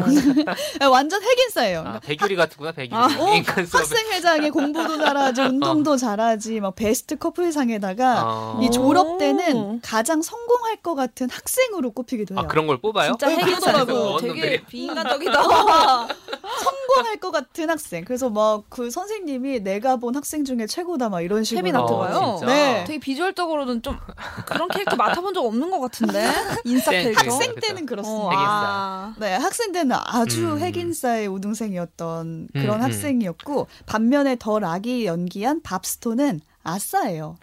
[0.81, 1.85] 아, 완전 핵인싸예요.
[1.87, 2.97] 아, 배규리 같구나 배규리.
[2.99, 3.67] 아, 어, 인간.
[3.71, 8.61] 학생 회장에 공부도 잘하지, 운동도 잘하지, 막 베스트 커플상에다가 어.
[8.63, 9.19] 이 졸업 오.
[9.19, 12.43] 때는 가장 성공할 것 같은 학생으로 꼽히기도 해요.
[12.45, 13.13] 아 그런 걸 뽑아요?
[13.19, 14.19] 진짜 어, 핵이더라고.
[14.21, 14.63] 되게.
[14.67, 15.43] 비인간적이다.
[16.59, 18.05] 성공할 것 같은 학생.
[18.05, 21.81] 그래서 막 그 선생님이 내가 본 학생 중에 최고다 막 이런 식으로.
[21.81, 22.47] 어, 진짜?
[22.53, 22.85] 네.
[22.87, 23.97] 되게 비주얼적으로는 좀
[24.47, 26.31] 그런 캐릭터 맡아본 적 없는 것 같은데
[26.65, 27.21] 인싸 네, 캐릭터.
[27.23, 27.67] 학생 그죠.
[27.67, 28.25] 때는 그렇습니다.
[28.27, 28.45] 어, 핵인싸.
[28.47, 29.15] 아.
[29.19, 30.59] 네, 학생 때는 아주 음.
[30.61, 32.83] 핵인싸의 우등생이었던 그런 음, 음.
[32.83, 37.37] 학생이었고 반면에 더 락이 연기한 밥스톤은 아싸예요.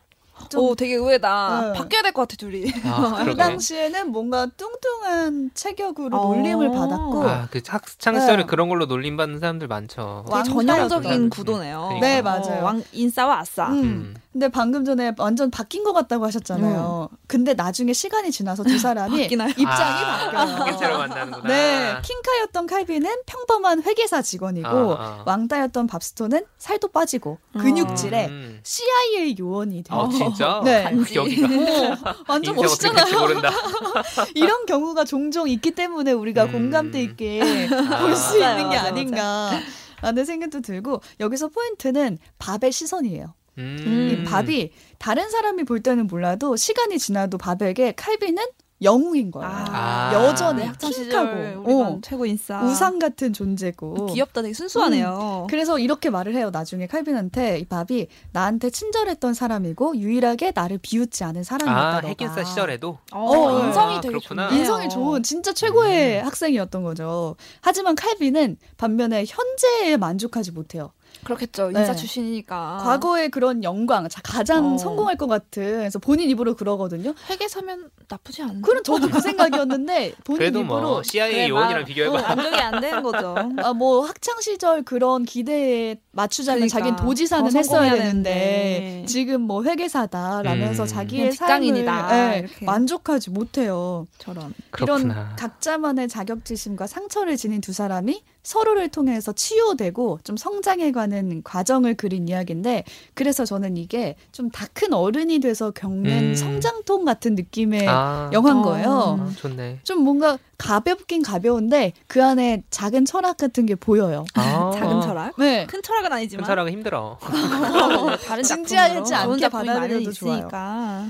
[0.50, 1.72] 좀 오, 되게 의외다.
[1.72, 1.80] 네.
[1.80, 2.70] 바뀌어야 될 것 같아 둘이.
[2.84, 3.38] 아, 그.
[3.38, 6.36] 당시에는 뭔가 뚱뚱한 체격으로 어.
[6.36, 8.46] 놀림을 받았고 아, 그 학창 시절에 네.
[8.46, 10.26] 그런 걸로 놀림 받는 사람들 많죠.
[10.30, 10.44] 되게.
[10.44, 11.84] 전형적인 구도네요.
[12.00, 12.06] 그러니까.
[12.08, 12.62] 네, 맞아요.
[12.62, 13.70] 어, 왕 인싸와 아싸.
[13.70, 13.84] 음.
[13.84, 14.16] 음.
[14.36, 17.08] 근데 방금 전에 완전 바뀐 것 같다고 하셨잖아요.
[17.26, 19.48] 근데 나중에 시간이 지나서 두 사람이 바뀌나요?
[19.52, 20.98] 입장이 아, 바뀌어요.
[20.98, 21.48] 만나는구나.
[21.48, 25.24] 네, 킹카였던 칼빈은 평범한 회계사 직원이고 아, 아.
[25.26, 28.60] 왕따였던 밥스톤은 살도 빠지고 근육질에 음.
[28.62, 30.02] CIA 요원이 돼요.
[30.02, 30.60] 아 진짜?
[30.66, 30.84] 네.
[31.16, 33.18] 여기가 어, 완전 멋있잖아요.
[33.18, 33.52] 모른다.
[34.36, 36.52] 이런 경우가 종종 있기 때문에 우리가 음.
[36.52, 38.00] 공감대 있게 아.
[38.02, 39.62] 볼수 맞아요, 있는 게 아닌가
[40.02, 43.34] 라는 생각도 들고 여기서 포인트는 밥의 시선이에요.
[43.58, 44.10] 음.
[44.12, 48.46] 이 밥이 다른 사람이 볼 때는 몰라도 시간이 지나도 밥에게 칼빈은
[48.82, 49.50] 영웅인 거예요.
[49.50, 50.12] 아.
[50.14, 52.00] 여전히 네, 학창 킹하고, 시절 우리 반 어.
[52.02, 52.62] 최고 인싸.
[52.62, 54.42] 우상 같은 존재고 귀엽다.
[54.42, 55.48] 되게 순수하네요.
[55.50, 56.50] 그래서 이렇게 말을 해요.
[56.52, 61.98] 나중에 칼빈한테 이 밥이 나한테 친절했던 사람이고 유일하게 나를 비웃지 않은 사람이었다.
[61.98, 64.50] 아 핵인싸 시절에도 어, 어, 인성이 아, 되게 그렇구나.
[64.50, 64.60] 좋네요.
[64.60, 66.26] 인성이 좋은 진짜 최고의 음.
[66.26, 67.38] 학생이었던 거죠.
[67.62, 70.92] 하지만 칼빈은 반면에 현재에 만족하지 못해요.
[71.26, 71.68] 그렇겠죠.
[71.72, 71.96] 인싸 네.
[71.96, 72.78] 출신이니까.
[72.84, 74.78] 과거의 그런 영광, 자, 가장 어.
[74.78, 77.14] 성공할 것 같은 그래서 본인 입으로 그러거든요.
[77.30, 78.62] 회계 사면 나쁘지 않은데.
[78.62, 82.18] 그럼 저도 그 생각이었는데 본인 그래도 입으로 뭐 CIA 그래, 요원이랑 마- 비교해봐.
[82.18, 83.36] 어, 만족이 안 되는 거죠.
[83.64, 86.80] 아, 뭐 학창 시절 그런 기대에 맞추자면 그러니까.
[86.80, 89.06] 자기는 도지사는 더 했어야 되는데 되는데.
[89.08, 90.88] 지금 뭐 회계사다라면서 음.
[90.88, 92.66] 자기의 직장인이다, 삶을 예, 이렇게.
[92.66, 94.06] 만족하지 못해요.
[94.20, 94.54] 저런.
[94.72, 95.14] 그렇구나.
[95.14, 102.84] 이런 각자만의 자격지심과 상처를 지닌 두 사람이 서로를 통해서 치유되고 좀 성장해가는 과정을 그린 이야기인데
[103.14, 106.36] 그래서 저는 이게 좀 다 큰 어른이 돼서 겪는 음.
[106.36, 108.62] 성장통 같은 느낌의 아, 영화인 어.
[108.62, 109.20] 거예요.
[109.22, 109.80] 아, 좋네.
[109.84, 114.26] 좀 뭔가 가볍긴 가벼운데 그 안에 작은 철학 같은 게 보여요.
[114.36, 115.34] 아, 작은 철학?
[115.38, 115.66] 네.
[115.66, 116.46] 큰 철학은 큰 아니지만.
[116.46, 117.18] 철학은 힘들어.
[117.20, 120.38] 어, 다른 진지하지 않게 받아들여도 좋아요.
[120.38, 121.06] 있으니까.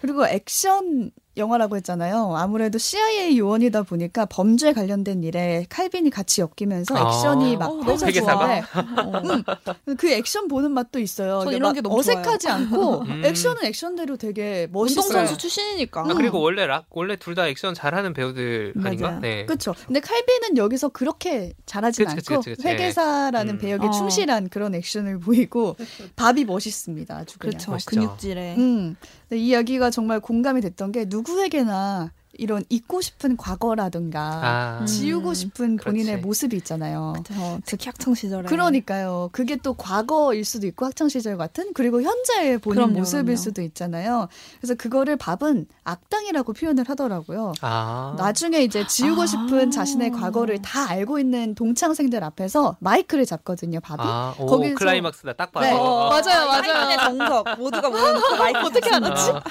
[0.00, 2.36] 그리고 액션 영화라고 했잖아요.
[2.36, 7.08] 아무래도 CIA 요원이다 보니까 범죄 관련된 일에 칼빈이 같이 엮이면서 아.
[7.08, 8.06] 액션이 막 어, 너무 펼쳐져.
[8.06, 8.46] 회계사가?
[8.46, 8.62] 네.
[9.02, 9.94] 어.
[9.96, 11.40] 그 액션 보는 맛도 있어요.
[11.40, 13.22] 전 이게 이런 막게 너무 어색하지 않고 음.
[13.24, 15.04] 액션은 액션대로 되게 멋있어요.
[15.06, 16.02] 운동선수 출신이니까.
[16.02, 19.08] 아, 그리고 원래 락 원래 둘 다 액션 잘하는 배우들 아닌가?
[19.08, 19.20] 맞아요.
[19.20, 19.44] 네.
[19.44, 19.74] 그렇죠.
[19.86, 22.68] 근데 칼빈은 여기서 그렇게 잘하진 그치, 않고 그치, 그치.
[22.68, 23.58] 회계사라는 음.
[23.58, 23.90] 배역에 어.
[23.90, 25.74] 충실한 그런 액션을 보이고
[26.14, 27.16] 밥이 멋있습니다.
[27.16, 27.58] 아주 그냥.
[27.58, 27.76] 그렇죠.
[27.86, 28.54] 근육질에.
[28.56, 28.94] 음.
[29.28, 34.86] 근데 이 이야기가 정말 공감이 됐던 게 누구 에게나 이런 잊고 싶은 과거라든가 아, 음.
[34.86, 36.26] 지우고 싶은 본인의 그렇지.
[36.26, 37.14] 모습이 있잖아요.
[37.26, 37.60] 그렇죠.
[37.64, 38.48] 특히 학창 시절에.
[38.48, 39.28] 그러니까요.
[39.32, 43.36] 그게 또 과거일 수도 있고 학창 시절 같은 그리고 현재의 본인 그럼요, 모습일 그럼요.
[43.36, 44.28] 수도 있잖아요.
[44.60, 47.52] 그래서 그거를 밥은 악당이라고 표현을 하더라고요.
[47.60, 49.26] 아, 나중에 이제 지우고 아.
[49.26, 54.00] 싶은 자신의 과거를 다 알고 있는 동창생들 앞에서 마이크를 잡거든요, 밥이.
[54.02, 55.66] 아, 오, 거기서- 클라이막스다 딱 봐서.
[55.66, 55.72] 네.
[55.72, 56.08] 어.
[56.10, 56.62] 맞아요, 맞아요.
[56.62, 58.90] 타이탄의 정석 모두가 모여놓고 마이크 어떻게.
[58.94, 59.30] 알았지?
[59.30, 59.42] 아,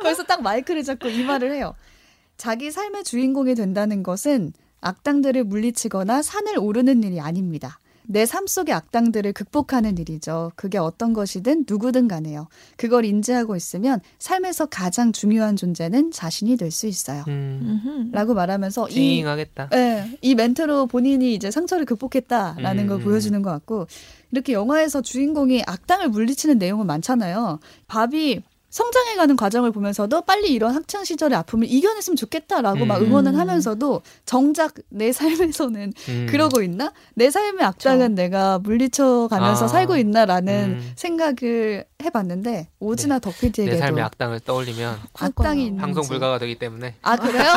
[0.00, 1.74] 그래서 딱 마이크를 잡고 이 말을 해요.
[2.36, 7.78] 자기 삶의 주인공이 된다는 것은 악당들을 물리치거나 산을 오르는 일이 아닙니다.
[8.04, 10.50] 내 삶 속의 악당들을 극복하는 일이죠.
[10.56, 12.48] 그게 어떤 것이든 누구든 간에요.
[12.76, 17.22] 그걸 인지하고 있으면 삶에서 가장 중요한 존재는 자신이 될 수 있어요.
[17.28, 18.10] 음.
[18.12, 19.68] 라고 말하면서 이, 찡하겠다.
[19.74, 23.04] 예, 이 멘트로 본인이 이제 상처를 극복했다라는 음, 걸 음.
[23.04, 23.86] 보여주는 것 같고
[24.32, 27.60] 이렇게 영화에서 주인공이 악당을 물리치는 내용은 많잖아요.
[27.86, 28.40] 밥이
[28.72, 33.06] 성장해가는 과정을 보면서도 빨리 이런 학창 시절의 아픔을 이겨냈으면 좋겠다라고 막 음.
[33.06, 36.26] 응원은 하면서도 정작 내 삶에서는 음.
[36.28, 36.92] 그러고 있나?
[37.14, 39.68] 내 삶의 악당은 내가 물리쳐 가면서 아.
[39.68, 40.92] 살고 있나라는 음.
[40.96, 46.94] 생각을 해봤는데 오즈나 덕피디에게도 내 삶의 악당을 떠올리면 악당이 있는지 방송 불가가 되기 때문에.
[47.02, 47.52] 아 그래요?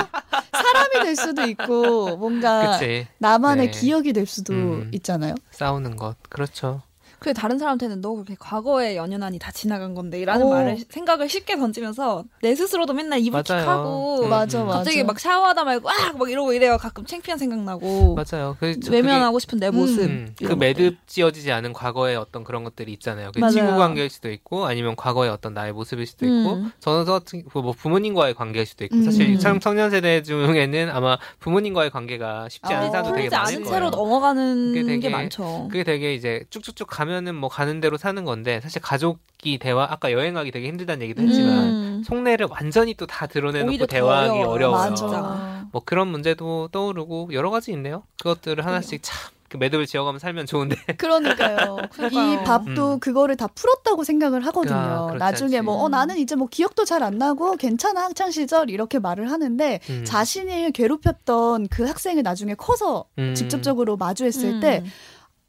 [0.51, 3.07] 사람이 될 수도 있고 뭔가 그치.
[3.19, 3.79] 나만의 네.
[3.79, 4.91] 기억이 될 수도 음.
[4.93, 5.35] 있잖아요.
[5.51, 6.15] 싸우는 것.
[6.29, 6.81] 그렇죠.
[7.25, 10.51] 그래 다른 사람한테는 너 그렇게 과거의 연연하니 다 지나간 건데 이라는 오.
[10.51, 13.19] 말을 생각을 쉽게 던지면서 내 스스로도 맨날.
[13.19, 14.67] 이불킥하고 음, 맞아, 음.
[14.67, 14.77] 맞아.
[14.77, 16.77] 갑자기 막 샤워하다 말고 아막 이러고 이래요.
[16.77, 18.55] 가끔 창피한 생각나고 맞아요.
[18.59, 20.01] 그, 저- 외면하고 싶은 내 모습.
[20.03, 23.31] 음, 그 매듭 지어지지 않은 과거의 어떤 그런 것들이 있잖아요.
[23.33, 23.53] 그 맞아요.
[23.53, 26.71] 친구 관계일 수도 있고 아니면 과거의 어떤 나의 모습일 수도 있고 음.
[26.79, 29.01] 저는 같은 뭐 부모님과의 관계일 수도 있고 음.
[29.03, 33.63] 사실 청- 청년 세대 중에는 아마 부모님과의 관계가 쉽지 않은 어, 사람도 되게 많을 않은
[33.63, 33.73] 거예요.
[33.73, 35.67] 채로 넘어가는 그게 되게- 게 많죠.
[35.71, 40.11] 그게 되게 이제 쭉쭉쭉 가면 은 뭐 가는 대로 사는 건데 사실 가족이 대화 아까
[40.11, 42.03] 여행하기 되게 힘들다는 얘기도 했지만 음.
[42.05, 44.93] 속내를 완전히 또 다 드러내놓고 대화하기 어려워요.
[45.71, 48.03] 뭐 그런 문제도 떠오르고 여러 가지 있네요.
[48.21, 51.77] 그것들을 하나씩 참그 매듭을 지어가면 살면 좋은데 그러니까요.
[52.11, 52.99] 이 밥도 음.
[52.99, 54.75] 그거를 다 풀었다고 생각을 하거든요.
[54.75, 55.61] 아, 나중에 않지.
[55.65, 60.03] 뭐, 어, 나는 이제 뭐 기억도 잘 안 나고 괜찮아, 학창시절 이렇게 말을 하는데 음.
[60.05, 63.35] 자신을 괴롭혔던 그 학생을 나중에 커서 음.
[63.35, 64.59] 직접적으로 마주했을 음.
[64.59, 64.83] 때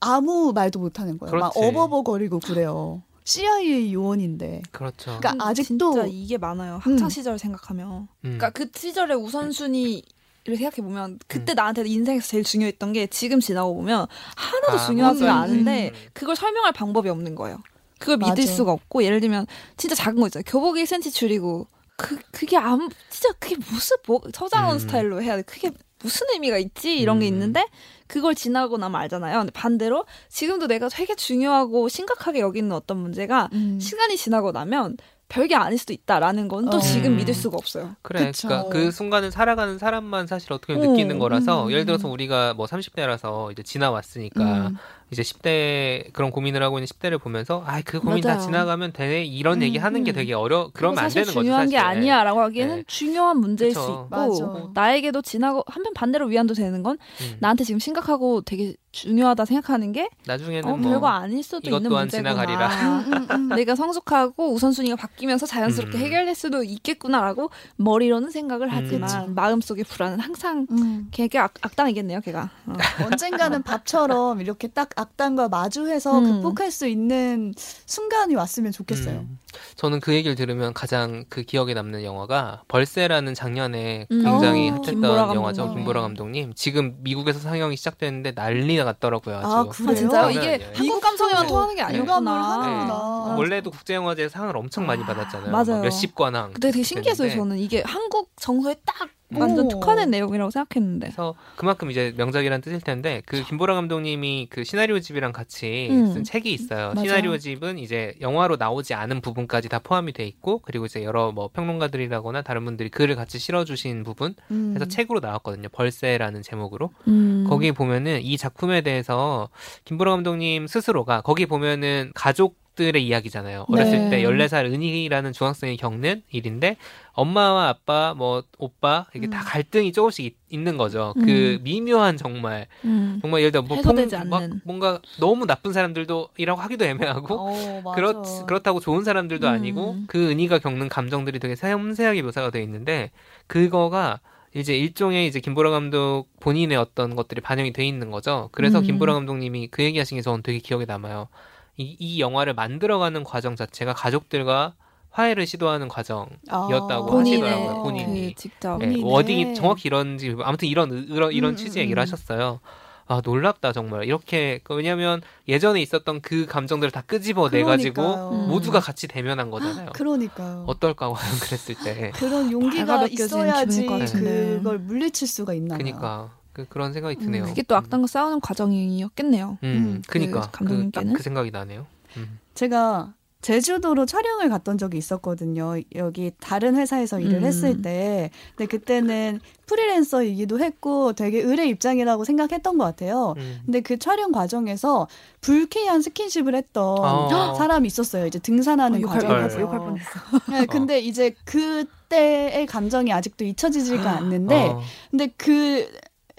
[0.01, 1.37] 아무 말도 못 하는 거예요.
[1.37, 1.69] 막 그렇지.
[1.69, 3.03] 어버버거리고 그래요.
[3.25, 4.63] CIA 요원인데.
[4.71, 5.19] 그렇죠.
[5.19, 6.79] 그러니까 음, 아직도 진짜 이게 많아요.
[6.81, 7.89] 학창 시절 생각하면.
[7.93, 8.09] 음.
[8.39, 10.05] 그러니까 그 시절의 우선순위
[10.47, 11.57] 를 생각해 보면 그때 음.
[11.57, 14.07] 나한테 인생에서 제일 중요했던 게 지금 지나고 보면
[14.37, 15.43] 하나도 아, 중요하지가 음.
[15.43, 16.09] 않은데 음.
[16.13, 17.61] 그걸 설명할 방법이 없는 거예요.
[17.99, 18.47] 그걸 믿을 맞아.
[18.47, 20.45] 수가 없고 예를 들면 진짜 작은 거 있잖아요.
[20.47, 24.79] 교복 1cm 줄이고 그 그게 아무 진짜 그게 무슨 뭐 서장원 음.
[24.79, 25.43] 스타일로 해야 돼.
[25.43, 27.33] 그게 무슨 의미가 있지 이런 게 음.
[27.33, 27.67] 있는데
[28.07, 29.39] 그걸 지나고 나면 알잖아요.
[29.39, 33.79] 근데 반대로 지금도 내가 되게 중요하고 심각하게 여기는 어떤 문제가 음.
[33.81, 34.97] 시간이 지나고 나면
[35.29, 36.81] 별게 아닐 수도 있다라는 건또 어.
[36.81, 37.17] 지금 음.
[37.17, 37.97] 믿을 수가 없어요.
[38.03, 38.49] 그래, 그쵸.
[38.49, 41.71] 그러니까 그 순간을 살아가는 사람만 사실 어떻게 보면 어, 느끼는 거라서 음.
[41.73, 44.77] 예를 들어서 우리가 뭐 30대라서 이제 지나왔으니까 음.
[45.13, 48.41] 이제 10대 그런 고민을 하고 있는 10대를 보면서 아 그 고민 다 맞아요.
[48.43, 50.15] 지나가면 되네 이런 음, 얘기 하는 게 음.
[50.15, 51.71] 되게 어려 그러면 안 되는 거죠 중요한 사실.
[51.73, 52.85] 게 아니야라고 하기에는 네.
[52.89, 53.81] 중요한 문제일 그쵸.
[53.83, 54.69] 수 있고 맞아.
[54.75, 57.37] 나에게도 지나고 한편 반대로 위안도 되는 건 음.
[57.39, 61.91] 나한테 지금 심각하고 되게 중요하다 생각하는 게 나중에는 어, 뭐 별거 아닐 수도 이것 있는
[61.93, 62.31] 문제구나.
[62.31, 62.69] 지나가리라.
[63.01, 63.49] 음, 음.
[63.55, 66.03] 내가 성숙하고 우선순위가 바뀌면서 자연스럽게 음.
[66.03, 69.33] 해결될 수도 있겠구나라고 머리로는 생각을 하지만 그치.
[69.35, 71.09] 마음속의 불안은 항상 음.
[71.11, 72.51] 걔가 악, 악당이겠네요, 걔가.
[72.67, 72.73] 어.
[73.05, 76.25] 언젠가는 밥처럼 이렇게 딱 악당과 마주해서 음.
[76.43, 79.21] 극복할 수 있는 순간이 왔으면 좋겠어요.
[79.21, 79.39] 음.
[79.77, 84.23] 저는 그 얘기를 들으면 가장 그 기억에 남는 영화가 벌새라는 작년에 음.
[84.25, 85.63] 굉장히 어, 핫했던 김보라 영화죠.
[85.63, 85.77] 감독님.
[85.77, 86.53] 김보라 감독님.
[86.55, 89.37] 지금 미국에서 상영이 시작됐는데 난리가 났더라고요.
[89.37, 89.47] 아주.
[89.47, 89.91] 아, 그래요?
[89.91, 90.31] 아, 진짜요?
[90.31, 90.73] 이게 아니에요.
[90.75, 92.61] 한국 감성에만 통하는 게 아니었구나.
[92.63, 92.95] 하는구나.
[92.95, 93.35] 어.
[93.39, 95.51] 원래도 국제영화제 상을 엄청 많이 아, 받았잖아요.
[95.51, 95.83] 맞아요.
[95.83, 96.53] 몇십 관왕.
[96.53, 97.59] 근데 되게 신기했어요, 저는.
[97.59, 99.69] 이게 한국 정서에 딱 완전 오.
[99.69, 101.07] 특화된 내용이라고 생각했는데.
[101.07, 106.13] 그래서 그만큼 이제 명작이란 뜻일 텐데 그 김보라 감독님이 그 시나리오 집이랑 같이 음.
[106.13, 106.93] 쓴 책이 있어요.
[106.95, 107.07] 맞아요.
[107.07, 111.49] 시나리오 집은 이제 영화로 나오지 않은 부분까지 다 포함이 돼 있고 그리고 이제 여러 뭐
[111.53, 114.73] 평론가들이라거나 다른 분들이 글을 같이 실어 주신 부분 음.
[114.75, 115.69] 해서 책으로 나왔거든요.
[115.71, 116.91] 벌새라는 제목으로.
[117.09, 117.47] 음.
[117.49, 119.49] 거기 보면은 이 작품에 대해서
[119.85, 123.67] 김보라 감독님 스스로가 거기 보면은 가족 들의 이야기잖아요.
[123.69, 124.11] 어렸을 네.
[124.11, 126.77] 때 14살 은희라는 중학생이 겪는 일인데
[127.13, 129.45] 엄마와 아빠 뭐 오빠 이게 다 음.
[129.45, 131.15] 갈등이 조금씩 있, 있는 거죠.
[131.17, 131.61] 그 음.
[131.63, 133.19] 미묘한 정말 음.
[133.23, 134.61] 정말 예를 들어 뭐 해소되지 막 않는.
[134.65, 137.93] 뭔가 너무 나쁜 사람들도 이라고 하기도 애매하고 어.
[137.95, 139.53] 그렇 그렇다고 좋은 사람들도 음.
[139.53, 143.11] 아니고 그 은희가 겪는 감정들이 되게 섬세하게 묘사가 되어 있는데
[143.47, 144.21] 그거가
[144.55, 148.49] 이제 일종의 이제 김보라 감독 본인의 어떤 것들이 반영이 돼 있는 거죠.
[148.53, 148.85] 그래서 음.
[148.85, 151.29] 김보라 감독님이 그 얘기하신 게 저는 되게 기억에 남아요.
[151.77, 154.75] 이, 이 영화를 만들어가는 과정 자체가 가족들과
[155.11, 158.35] 화해를 시도하는 과정이었다고 아, 하시더라고요, 본인이.
[158.35, 158.81] 그 직접.
[158.83, 162.03] 예, 본인의- 워딩이 정확히 이런지 아무튼 이런 이런, 이런 음, 취지 음, 얘기를 음.
[162.03, 162.61] 하셨어요.
[163.09, 168.31] 아 놀랍다 정말 이렇게 그 왜냐하면 예전에 있었던 그 감정들을 다 끄집어 내 가지고 그러니까요.
[168.33, 168.49] 음.
[168.49, 169.91] 모두가 같이 대면한 거잖아요.
[169.95, 170.65] 그러니까요.
[170.67, 172.11] 어떨까 과연 그랬을 때.
[172.17, 173.87] 그런 용기가 있어야지.
[173.87, 175.77] 그걸 물리칠 수가 있나.
[175.79, 177.45] 그니까 그, 그런 생각이 드네요.
[177.45, 179.59] 그게 또 악당과 싸우는 과정이었겠네요.
[179.63, 181.13] 음, 음, 그 그니까 그, 감독님께는?
[181.13, 181.87] 딱그 생각이 나네요.
[182.17, 182.39] 음.
[182.55, 185.75] 제가 제주도로 촬영을 갔던 적이 있었거든요.
[185.95, 187.45] 여기 다른 회사에서 일을 음.
[187.45, 188.31] 했을 때.
[188.57, 193.35] 근데 그때는 프리랜서이기도 했고 되게 의뢰 입장이라고 생각했던 것 같아요.
[193.37, 193.61] 음.
[193.67, 195.07] 근데 그 촬영 과정에서
[195.43, 197.55] 불쾌한 스킨십을 했던 아.
[197.55, 198.27] 사람이 있었어요.
[198.27, 199.61] 이제 등산하는 어, 과정에서.
[199.61, 200.11] 욕할 뻔했어.
[200.51, 205.87] 네, 근데 이제 그때의 감정이 아직도 잊혀지지가 않는데, 어, 근데 그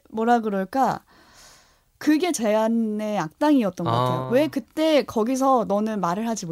[0.09, 1.01] 뭐라 그럴까?
[1.99, 4.19] 그게 제 안의 악당이었던 것 같아요.
[4.25, 4.29] 아.
[4.29, 6.45] 왜 그때 거기서 너는 말을 하지?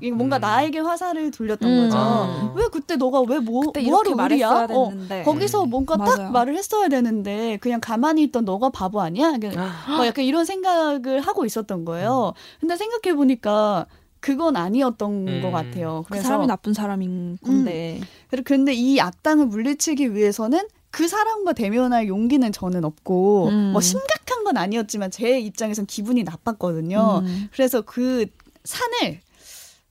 [0.00, 0.40] 이게 뭔가 음.
[0.40, 1.84] 나에게 화살을 돌렸던 음.
[1.84, 1.96] 거죠.
[1.96, 2.52] 아.
[2.56, 4.16] 왜 그때 너가 왜 뭐, 그때 뭐하러?
[4.16, 4.90] 말했어야 어.
[5.24, 5.70] 거기서 음.
[5.70, 6.16] 뭔가 맞아요.
[6.16, 9.32] 딱 말을 했어야 되는데 그냥 가만히 있던 너가 바보 아니야?
[9.38, 12.32] 그냥 뭐 약간 이런 생각을 하고 있었던 거예요.
[12.58, 13.86] 근데 생각해 보니까
[14.18, 15.40] 그건 아니었던 음.
[15.42, 16.02] 것 같아요.
[16.06, 18.00] 그 그래서 사람이 나쁜 사람인 건데.
[18.28, 20.66] 그리고 근데 이 악당을 물리치기 위해서는
[20.98, 23.70] 그 사람과 대면할 용기는 저는 없고 음.
[23.70, 27.22] 뭐 심각한 건 아니었지만 제 입장에선 기분이 나빴거든요.
[27.24, 27.48] 음.
[27.52, 28.26] 그래서 그
[28.64, 29.20] 산을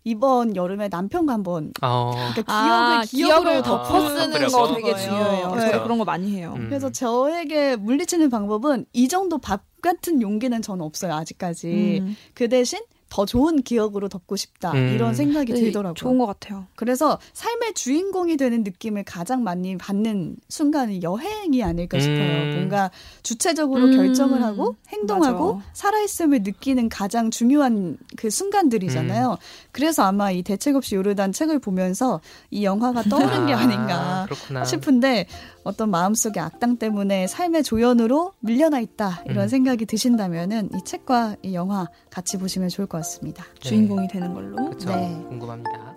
[0.04, 2.12] 이번 여름에 남편과 한번 어.
[2.34, 4.52] 그러니까 아, 기억을 기억을 덮어 덮어 아, 쓰는?
[4.52, 4.98] 거 되게 거예요.
[4.98, 5.56] 중요해요.
[5.56, 5.72] 네.
[5.72, 6.56] 저도 그런 거 많이 해요.
[6.58, 6.66] 음.
[6.68, 12.00] 그래서 저에게 물리치는 방법은 이 정도 밥 같은 용기는 저는 없어요 아직까지.
[12.02, 12.18] 음.
[12.34, 14.94] 그 대신 더 좋은 기억으로 덮고 싶다 음.
[14.94, 15.94] 이런 생각이 네, 들더라고요.
[15.94, 16.68] 좋은 것 같아요.
[16.76, 22.18] 그래서 삶의 주인공이 되는 느낌을 가장 많이 받는 순간이 여행이 아닐까 싶어요.
[22.18, 22.54] 음.
[22.56, 22.92] 뭔가
[23.24, 23.96] 주체적으로 음.
[23.96, 25.70] 결정을 하고 행동하고 맞아.
[25.74, 29.32] 살아있음을 느끼는 가장 중요한 그 순간들이잖아요.
[29.32, 29.38] 음.
[29.72, 32.20] 그래서 아마 이 대책 없이 요르단 책을 보면서
[32.52, 34.66] 이 영화가 떠오른 게 아, 아닌가 그렇구나.
[34.66, 35.28] 싶은데
[35.68, 39.48] 어떤 마음속의 악당 때문에 삶의 조연으로 밀려나 있다 이런 음.
[39.50, 43.44] 생각이 드신다면은 이 책과 이 영화 같이 보시면 좋을 것 같습니다.
[43.60, 44.56] 주인공이 되는 걸로.
[44.56, 44.90] 그렇죠.
[44.90, 45.26] 네.
[45.28, 45.96] 궁금합니다.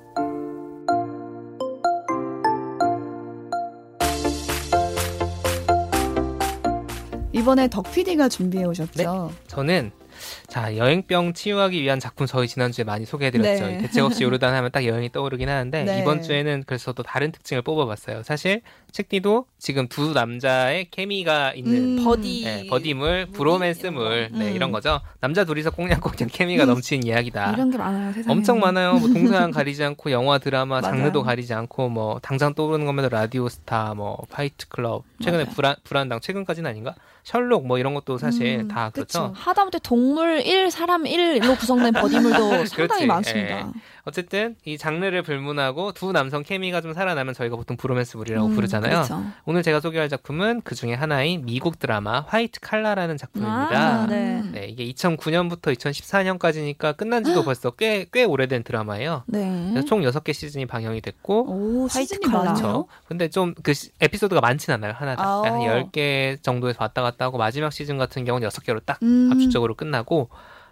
[7.33, 9.33] 이번에 덕 PD가 준비해 오셨죠.
[9.47, 9.93] 저는
[10.49, 13.67] 자 여행병 치유하기 위한 작품 저희 지난주에 많이 소개해드렸죠.
[13.67, 13.79] 네.
[13.79, 16.01] 대책 없이 요르단 하면 딱 여행이 떠오르긴 하는데 네.
[16.01, 18.23] 이번 주에는 그래서 또 다른 특징을 뽑아봤어요.
[18.25, 22.43] 사실 책디도 지금 두 남자의 케미가 있는 음, buddy.
[22.45, 24.55] 네, buddy물, 브로맨스물 네, 음.
[24.55, 25.01] 이런 거죠.
[25.21, 27.53] 남자 둘이서 꽁냥꽁냥 케미가 넘치는 이야기다.
[27.53, 28.33] 이런 게 많아요 세상에.
[28.33, 28.95] 엄청 많아요.
[28.95, 30.81] 뭐 동서양 가리지 않고 영화, 드라마.
[30.83, 35.55] 장르도 가리지 않고 뭐 당장 떠오르는 거면 라디오 스타, 뭐 파이트 클럽, 최근에 맞아요.
[35.55, 36.95] 불한 불한당 최근까지는 아닌가?
[37.23, 39.31] 셜록 뭐 이런 것도 사실 음, 다 그렇죠.
[39.31, 39.33] 그쵸.
[39.37, 43.07] 하다못해 동물 1, 사람 1로 구성된 버디물도 상당히 그렇지.
[43.07, 43.59] 많습니다.
[43.59, 43.65] 예.
[44.05, 48.93] 어쨌든 이 장르를 불문하고 두 남성 케미가 좀 살아나면 저희가 보통 브로맨스물이라고 음, 부르잖아요.
[48.93, 49.23] 그렇죠.
[49.45, 54.03] 오늘 제가 소개할 작품은 그 중에 하나인 미국 드라마 화이트 칼라라는 작품입니다.
[54.03, 54.43] 아, 네.
[54.53, 59.23] 네, 이게 2009년부터 2014년까지니까 끝난 지도 벌써 꽤, 꽤 오래된 드라마예요.
[59.27, 59.69] 네.
[59.71, 62.19] 그래서 총 6개 시즌이 방영이 됐고, 오, 화이트.
[62.21, 62.87] 그렇죠.
[63.07, 64.93] 근데 좀 그 에피소드가 많진 않아요.
[64.97, 65.27] 하나당.
[65.27, 65.43] 아.
[65.45, 69.31] 한 10개 정도에서 왔다 갔다 하고, 마지막 시즌 같은 경우는 6개로 딱 음.
[69.33, 70.31] 압축적으로 끝나고,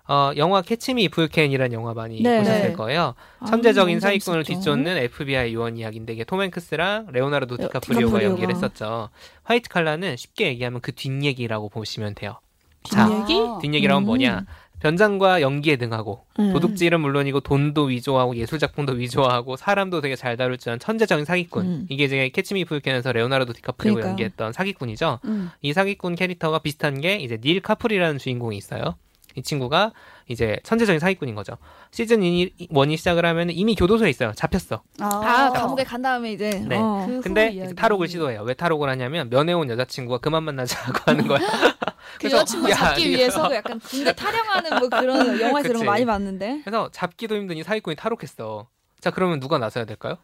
[0.08, 2.38] 어, 영화 Catch Me If You Can이라는 영화 많이 네.
[2.38, 2.72] 보셨을 네.
[2.72, 3.14] 거예요.
[3.40, 4.42] 아, 천재적인 사기꾼을.
[4.42, 8.22] 뒤쫓는 FBI 요원 이야기인데 이게 톰 행크스랑 레오나르도 네, 디카프리오가.
[8.24, 9.10] 연기를 했었죠.
[9.44, 12.40] 화이트 칼라는 쉽게 얘기하면 그 뒷얘기라고 보시면 돼요.
[12.84, 13.38] 자, 뒷얘기?
[13.38, 13.58] 아.
[13.60, 14.06] 뒷얘기라면 음.
[14.06, 14.46] 뭐냐?
[14.80, 16.52] 변장과 연기에 능하고 음.
[16.52, 21.66] 도둑질은 물론이고 돈도 위조하고 예술 작품도 위조하고 사람도 되게 잘 다룰 줄 아는 천재적인 사기꾼.
[21.66, 21.86] 음.
[21.90, 24.10] 이게 이제 캐치미 풀캔에서 레오나르도 디카프리오가 그러니까요.
[24.10, 25.18] 연기했던 사기꾼이죠.
[25.24, 25.50] 음.
[25.60, 28.94] 이 사기꾼 캐릭터가 비슷한 게 이제 닐 카프리라는 주인공이 있어요.
[29.38, 29.92] 이 친구가
[30.28, 31.56] 이제 천재적인 사기꾼인 거죠.
[31.90, 34.32] 시즌 1이 시작을 하면 이미 교도소에 있어요.
[34.34, 34.82] 잡혔어.
[35.00, 36.76] 아, 감옥에 간 다음에 이제 네.
[36.78, 37.06] 어.
[37.08, 37.72] 그 근데.
[37.74, 38.42] 탈옥을 시도해요.
[38.42, 41.38] 왜 탈옥을 하냐면 면회 온 여자친구가 그만 만나자고 하는 거야.
[42.20, 45.84] 그 여자친구 야, 잡기 위해서 약간 군대 타령하는 뭐 그런 영화에서 그런.
[45.84, 48.66] 거 많이 봤는데 그래서 잡기도 힘든 이 사기꾼이 탈옥했어.
[49.00, 50.16] 자 그러면 누가 나서야 될까요?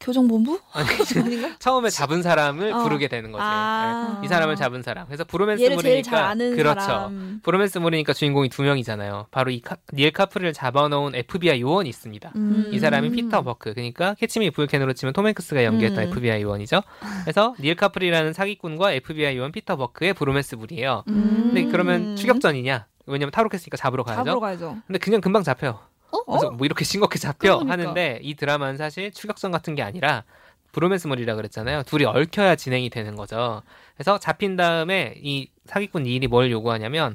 [0.00, 0.60] 교정본부?
[0.72, 0.88] 아니?
[1.58, 2.82] 처음에 잡은 사람을 어.
[2.82, 3.42] 부르게 되는 거지.
[3.44, 4.18] 아.
[4.20, 4.26] 네.
[4.26, 5.06] 이 사람을 잡은 사람.
[5.06, 6.80] 그래서 브로맨스물이니까 그렇죠.
[6.80, 7.40] 사람.
[7.42, 9.26] 브로맨스물이니까 주인공이 두 명이잖아요.
[9.30, 12.32] 바로 이 카, 닐 카프리를 잡아놓은 FBI 요원이 있습니다.
[12.36, 12.70] 음.
[12.72, 13.74] 이 사람이 피터 버크.
[13.74, 16.08] 그러니까 캐치미 불캔으로 치면 톰 행크스가 연기했던 음.
[16.08, 16.82] FBI 요원이죠.
[17.22, 21.04] 그래서 닐 카프리라는 사기꾼과 FBI 요원 피터 버크의 브로맨스물이에요.
[21.08, 21.52] 음.
[21.54, 22.86] 근데 그러면 추격전이냐?
[23.06, 24.24] 왜냐면 탈옥했으니까 잡으러 가야죠.
[24.24, 24.76] 잡으러 가야죠.
[24.86, 25.78] 근데 그냥 금방 잡혀요.
[26.18, 26.24] 어?
[26.24, 27.72] 그래서 뭐 이렇게 싱겁게 잡혀 그러니까.
[27.72, 30.24] 하는데 이 드라마는 사실 추격전 같은 게 아니라
[30.72, 31.84] 브로맨스물이라 그랬잖아요.
[31.84, 33.62] 둘이 얽혀야 진행이 되는 거죠.
[33.94, 37.14] 그래서 잡힌 다음에 이 사기꾼 일이 뭘 요구하냐면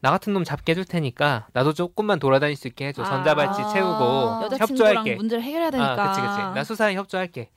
[0.00, 3.04] 나 같은 놈 잡게 해줄 테니까 나도 조금만 돌아다닐 수 있게 해줘.
[3.04, 3.68] 전자발찌 아.
[3.68, 5.14] 채우고 여자친구랑 협조할게.
[5.16, 5.92] 문제를 해결해야 되니까.
[5.92, 6.38] 아, 그치, 그치.
[6.54, 7.50] 나 수사에 협조할게.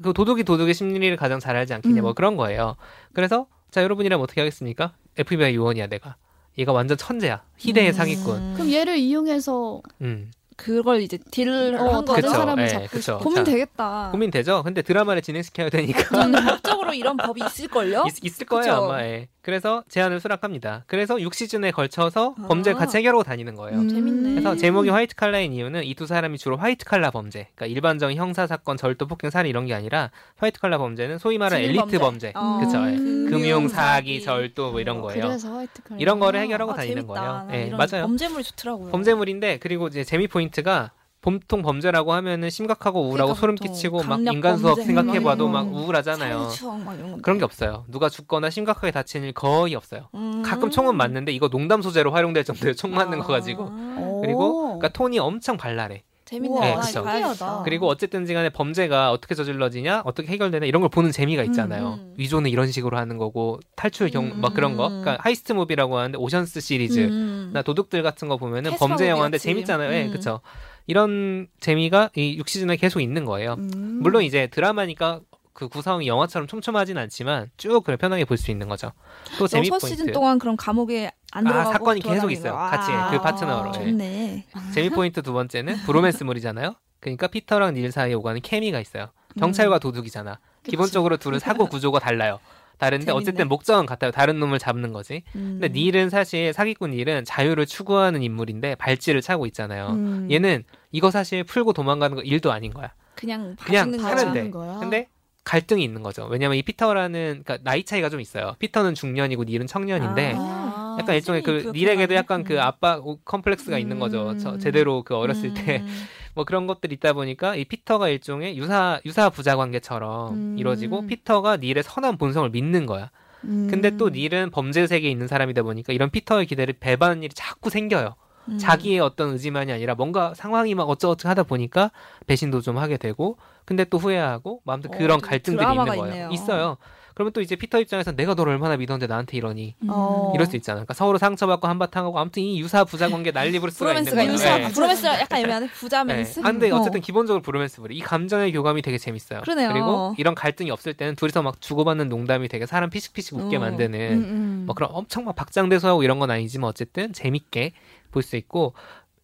[0.00, 2.02] 그 도둑이 도둑의 심리를 가장 잘 알지 않겠냐, 음.
[2.02, 2.76] 뭐 그런 거예요.
[3.12, 4.92] 그래서, 자, 여러분이라면 어떻게 하겠습니까?
[5.16, 6.14] FBI 요원이야, 내가.
[6.58, 7.42] 얘가 완전 천재야.
[7.58, 7.92] 희대의 음.
[7.92, 8.54] 사기꾼.
[8.54, 10.30] 그럼 얘를 이용해서 음.
[10.62, 12.14] 그걸 이제 딜을 어, 한 다른 거죠.
[12.28, 12.28] 그쵸.
[12.30, 13.18] 사람을 예, 잡고 그쵸.
[13.18, 14.08] 고민 자, 되겠다.
[14.12, 14.62] 고민 되죠?
[14.62, 16.04] 근데 드라마를 진행시켜야 되니까.
[16.04, 18.04] 저는 법적으로 이런 법이 있을걸요?
[18.22, 18.84] 있, 을 거예요, 그쵸.
[18.84, 19.02] 아마.
[19.02, 19.28] 예.
[19.42, 20.84] 그래서 제안을 수락합니다.
[20.86, 22.46] 그래서 6시즌에 걸쳐서 아.
[22.46, 23.80] 범죄를 같이 해결하고 다니는 거예요.
[23.80, 23.88] 음.
[23.88, 24.30] 재밌네.
[24.30, 28.46] 그래서 제목이 화이트 칼라인 이유는 이 두 사람이 주로 화이트 칼라 범죄, 그러니까 일반적인 형사
[28.46, 32.58] 사건, 절도, 폭행, 살인 이런 게 아니라 화이트 칼라 범죄는 소위 말하는 엘리트 범죄, 어.
[32.60, 32.78] 그쵸?
[32.88, 32.94] 예.
[32.96, 33.26] 음.
[33.30, 35.26] 금융 사기, 절도 뭐 이런 거예요.
[35.26, 36.00] 그래서 화이트 칼라.
[36.00, 37.14] 이런 거를 해결하고 아, 다니는 재밌다.
[37.14, 37.32] 거예요.
[37.32, 38.06] 나 예, 맞아요.
[38.06, 38.90] 범죄물이 좋더라고요.
[38.90, 44.20] 범죄물인데 그리고 이제 재미 포인트 가 보통 범죄라고 하면은 심각하고 우울하고 그러니까 소름 끼치고 막
[44.20, 45.72] 인간 범죄 생각해봐도 막.
[45.72, 46.48] 우울하잖아요.
[46.84, 47.22] 막.
[47.22, 47.84] 그런 게 없어요.
[47.88, 50.08] 누가 죽거나 심각하게 다치는 일 거의 없어요.
[50.14, 50.42] 음.
[50.42, 53.68] 가끔 총은 맞는데 이거 농담 소재로 활용될 정도의 총 맞는 거 가지고.
[53.70, 54.64] 아, 그리고 오.
[54.78, 56.02] 그러니까 톤이 엄청 발랄해.
[56.32, 56.60] 재밌네.
[56.60, 56.92] 네, 아, 그쵸.
[57.04, 57.62] 신기하다.
[57.64, 61.98] 그리고 어쨌든지 간에 범죄가 어떻게 저질러지냐, 어떻게 해결되냐 이런 걸 보는 재미가 있잖아요.
[62.02, 62.14] 음.
[62.16, 64.40] 위조는 이런 식으로 하는 거고 탈출 경, 음.
[64.40, 64.88] 막 그런 거.
[64.88, 67.00] 그러니까 heist movie라고 하는데 오션스 시리즈.
[67.00, 67.50] 음.
[67.52, 69.48] 나 도둑들 같은 거 보면은 범죄 영화인데 같이.
[69.48, 69.92] 재밌잖아요.
[69.92, 70.10] 예, 음.
[70.12, 70.40] 그쵸.
[70.86, 73.54] 이런 재미가 이 6시즌에 계속 있는 거예요.
[73.58, 73.98] 음.
[74.02, 75.20] 물론 이제 드라마니까
[75.54, 78.90] 그 구성이 영화처럼 촘촘하진 않지만 쭉 그래 편하게 볼 수 있는 거죠.
[79.38, 79.86] 또 재미 포인트.
[79.86, 82.52] 시즌 동안 그럼 감옥에 안 아, 사건이 계속 있어요.
[82.52, 82.70] 거야.
[82.70, 83.68] 같이, 아, 그 파트너로.
[83.68, 83.72] 예.
[83.72, 84.46] 좋네.
[84.74, 86.74] 재미 포인트 두 번째는 브로맨스물이잖아요.
[87.00, 89.08] 그러니까 피터랑 닐 사이에 오가는 케미가 있어요.
[89.38, 90.38] 경찰과 도둑이잖아.
[90.64, 92.38] 기본적으로 둘은 사고 구조가 달라요.
[92.78, 93.20] 다른데 재밌네.
[93.20, 94.10] 어쨌든 목적은 같아요.
[94.10, 95.22] 다른 놈을 잡는 거지.
[95.36, 95.58] 음.
[95.60, 99.88] 근데 닐은 사실 사기꾼 닐은 자유를 추구하는 인물인데 발찌를 차고 있잖아요.
[99.90, 100.28] 음.
[100.30, 102.92] 얘는 이거 사실 풀고 도망가는 거 일도 아닌 거야.
[103.14, 104.32] 그냥 그냥 봐주는 하면 거야.
[104.32, 104.38] 돼.
[104.40, 104.78] 하는 거야.
[104.78, 105.08] 근데
[105.44, 106.26] 갈등이 있는 거죠.
[106.26, 108.54] 왜냐면 이 피터라는 그러니까 나이 차이가 좀 있어요.
[108.58, 110.61] 피터는 중년이고 닐은 청년인데 아,
[110.98, 112.60] 약간 일종의 그 닐에게도 약간 그.
[112.60, 114.36] 아빠 컴플렉스가 있는 거죠.
[114.38, 114.58] 저 음.
[114.58, 115.54] 제대로 그 어렸을 음.
[115.54, 115.82] 때
[116.34, 120.56] 뭐 그런 것들이 있다 보니까 이 피터가 일종의 유사 유사 부자 관계처럼 음.
[120.58, 123.10] 이루어지고 피터가 닐의 선한 본성을 믿는 거야.
[123.44, 123.68] 음.
[123.68, 128.14] 근데 또 닐은 범죄 세계에 있는 사람이다 보니까 이런 피터의 기대를 배반하는 일이 자꾸 생겨요.
[128.48, 128.58] 음.
[128.58, 131.90] 자기의 어떤 의지만이 아니라 뭔가 상황이 막 어쩌고저쩌고 하다 보니까
[132.26, 136.30] 배신도 좀 하게 되고 근데 또 후회하고 뭐 아무튼 어, 그런 좀 갈등들이 있는 거예요.
[136.30, 136.76] 있어요.
[137.14, 139.88] 그러면 또 이제 피터 입장에서 내가 너를 얼마나 믿었는데 나한테 이러니 음.
[139.90, 140.32] 어.
[140.34, 140.76] 이럴 수 있잖아.
[140.76, 144.32] 그러니까 서로 상처받고 한바탕하고 아무튼 이 유사 부자 관계 난리 부르스를 수가 있는 거예요.
[144.32, 144.64] 예.
[144.64, 145.72] 아, 브로맨스가 약간 애매하네 네.
[145.72, 146.76] 부자맨스 아, 근데 어.
[146.76, 149.40] 어쨌든 기본적으로 브로맨스물이 이 감정의 교감이 되게 재밌어요.
[149.42, 149.72] 그러네요.
[149.72, 153.60] 리고 이런 갈등이 없을 때는 둘이서 막 주고받는 농담이 되게 사람 피식피식 웃게 어.
[153.60, 154.62] 만드는 음, 음.
[154.66, 157.72] 뭐 그런 엄청 막 박장대소하고 이런 건 아니지만 어쨌든 재밌게
[158.10, 158.74] 볼 수 있고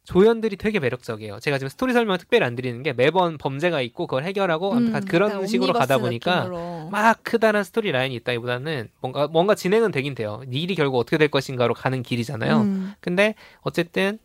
[0.09, 1.39] 조연들이 되게 매력적이에요.
[1.39, 5.31] 제가 지금 스토리 설명을 특별히 안 드리는 게 매번 범죄가 있고 그걸 해결하고 음, 그런
[5.31, 6.89] 약간 식으로 가다 보니까 느낌으로.
[6.91, 10.41] 막 크다란 스토리 라인이 있다기보다는 뭔가 뭔가 진행은 되긴 돼요.
[10.51, 12.57] 이 일이 결국 어떻게 될 것인가로 가는 길이잖아요.
[12.57, 12.95] 음.
[13.01, 14.19] 근데 어쨌든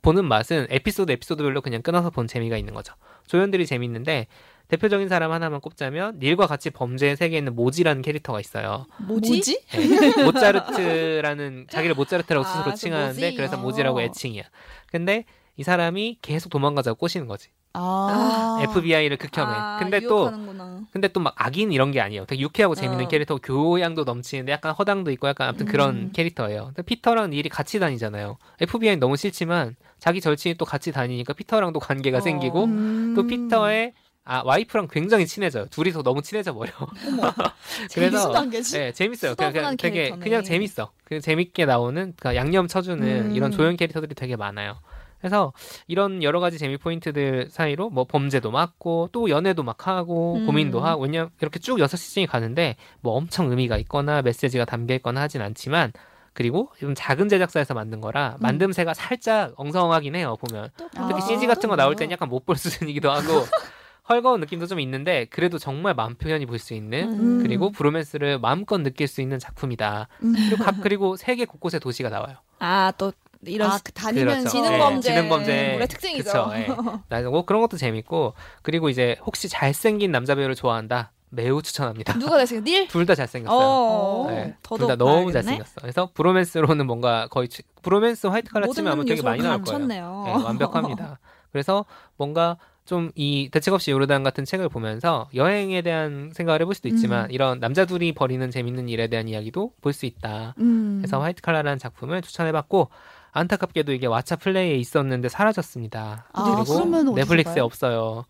[0.00, 2.94] 보는 맛은 에피소드 에피소드별로 그냥 끊어서 본 재미가 있는 거죠.
[3.26, 4.26] 조연들이 재밌는데
[4.68, 8.86] 대표적인 사람 하나만 꼽자면 닐과 같이 범죄의 세계에 있는 모지라는 캐릭터가 있어요.
[8.98, 9.60] 뭐지?
[9.68, 10.22] 네.
[10.24, 13.36] 모짜르트라는 자기를 모짜르트라고 아, 스스로 그 칭하는데 모지?
[13.36, 13.60] 그래서 어.
[13.60, 14.42] 모지라고 애칭이야.
[14.90, 15.24] 근데
[15.56, 17.48] 이 사람이 계속 도망가자고 꼬시는 거지.
[17.78, 18.56] 아.
[18.60, 19.52] FBI를 극혐해.
[19.54, 20.80] 아, 근데 또 유혹하는구나.
[20.92, 22.24] 근데 또 막 악인 이런 게 아니에요.
[22.26, 23.08] 되게 유쾌하고 재밌는 어.
[23.08, 26.12] 캐릭터, 교양도 넘치는데 약간 허당도 있고 약간 아무튼 그런 음.
[26.14, 26.66] 캐릭터예요.
[26.66, 28.38] 근데 피터랑 닐이 같이 다니잖아요.
[28.60, 32.20] FBI는 너무 싫지만 자기 절친이 또 같이 다니니까 피터랑도 관계가 어.
[32.20, 33.14] 생기고 음.
[33.16, 33.92] 또 피터의
[34.24, 35.66] 아 와이프랑 굉장히 친해져요.
[35.66, 36.72] 둘이서 너무 친해져 버려.
[37.94, 38.32] 그래서?
[38.72, 39.34] 네, 재밌어요.
[39.36, 40.24] 그냥, 그냥 되게 캐릭터네.
[40.24, 40.90] 그냥 재밌어.
[41.04, 43.36] 그 재밌게 나오는 그 양념 쳐주는 음.
[43.36, 44.78] 이런 조연 캐릭터들이 되게 많아요.
[45.26, 45.52] 그래서
[45.88, 50.46] 이런 여러 가지 재미 포인트들 사이로 뭐 범죄도 막고 또 연애도 막 하고 음.
[50.46, 55.22] 고민도 하고 왜냐 이렇게 쭉 여섯 시즌이 가는데 뭐 엄청 의미가 있거나 메시지가 담겨 있거나
[55.22, 55.92] 하진 않지만
[56.32, 61.68] 그리고 좀 작은 제작사에서 만든 거라 만듦새가 살짝 엉성하긴 해요 보면 아, 특히 CG 같은
[61.68, 63.24] 거 나올 땐 약간 못 볼 수준이기도 하고
[64.08, 67.42] 헐거운 느낌도 좀 있는데 그래도 정말 마음 표현이 볼수 있는 음.
[67.42, 70.06] 그리고 브로맨스를 마음껏 느낄 수 있는 작품이다.
[70.22, 70.32] 음.
[70.48, 72.36] 그리고 각 그리고 세계 곳곳에 도시가 나와요.
[72.60, 73.12] 아 또
[73.50, 74.48] 이런 아, 그 다니면서 그렇죠.
[74.50, 75.86] 지능 네, 범죄 지능 범죄.
[75.88, 76.24] 특징이죠.
[76.24, 76.66] 그쵸, 예.
[77.08, 82.14] 나고 그런 것도 재밌고 그리고 이제 혹시 잘생긴 남자 배우를 좋아한다 매우 추천합니다.
[82.18, 82.60] 누가 됐어요?
[82.60, 82.86] 닐?
[82.88, 83.58] 둘 다 잘생겼어요.
[83.58, 85.32] 어, 네, 더더욱 둘다 너무 봐야겠네.
[85.32, 85.80] 잘생겼어.
[85.80, 89.86] 그래서 브로맨스로는 뭔가 거의 추- 브로맨스 화이트 칼라 치면 아마 되게 많이 나올 거예요.
[89.86, 91.18] 네, 완벽합니다.
[91.52, 91.84] 그래서
[92.16, 97.24] 뭔가 좀 이 대책 없이 요르단 같은 책을 보면서 여행에 대한 생각을 해볼 수도 있지만
[97.24, 97.30] 음.
[97.32, 100.54] 이런 남자 둘이 벌이는 재밌는 일에 대한 이야기도 볼 수 있다.
[100.58, 100.98] 음.
[101.00, 102.88] 그래서 화이트 칼라라는 작품을 추천해봤고
[103.36, 106.26] 안타깝게도 이게 왓챠 플레이에 있었는데 사라졌습니다.
[106.32, 107.60] 아, 그리고 넷플릭스에?
[107.60, 108.24] 없어요.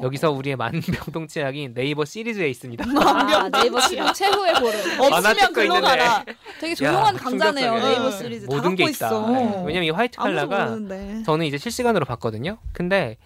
[0.00, 2.82] 여기서 우리의 만병통치약인 네이버 시리즈에 있습니다.
[2.98, 4.52] 아, 네이버 시리즈 최후의.
[4.54, 5.86] 만화 없으면 찍고 글로 있는데.
[5.98, 6.24] 가라.
[6.60, 7.74] 되게 조용한 야, 강자네요.
[7.74, 8.16] 네이버 네.
[8.16, 9.06] 시리즈 다 모든 게 갖고 있다.
[9.08, 9.30] 있어.
[9.30, 9.62] 네.
[9.66, 10.78] 왜냐면 이 화이트 칼라가.
[11.26, 12.56] 저는 이제 실시간으로 봤거든요.
[12.72, 13.18] 근데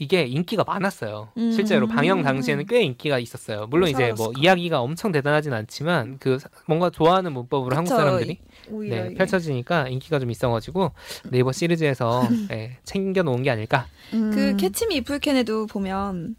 [0.00, 1.28] 이게 인기가 많았어요.
[1.36, 1.50] 음.
[1.52, 3.66] 실제로 방영 당시에는 꽤 인기가 있었어요.
[3.66, 4.32] 물론 이제 뭐?
[4.38, 8.00] 이야기가 엄청 대단하진 않지만 그 사- 뭔가 좋아하는 문법으로 한국 그쵸.
[8.00, 8.38] 사람들이
[8.70, 9.14] 오히려 네.
[9.14, 10.92] 펼쳐지니까 인기가 좀 있어가지고
[11.30, 13.86] 네이버 시리즈에서 네, 챙겨 놓은 게 아닐까.
[14.14, 14.30] 음.
[14.32, 16.36] 그 캐치미 이플캔에도 보면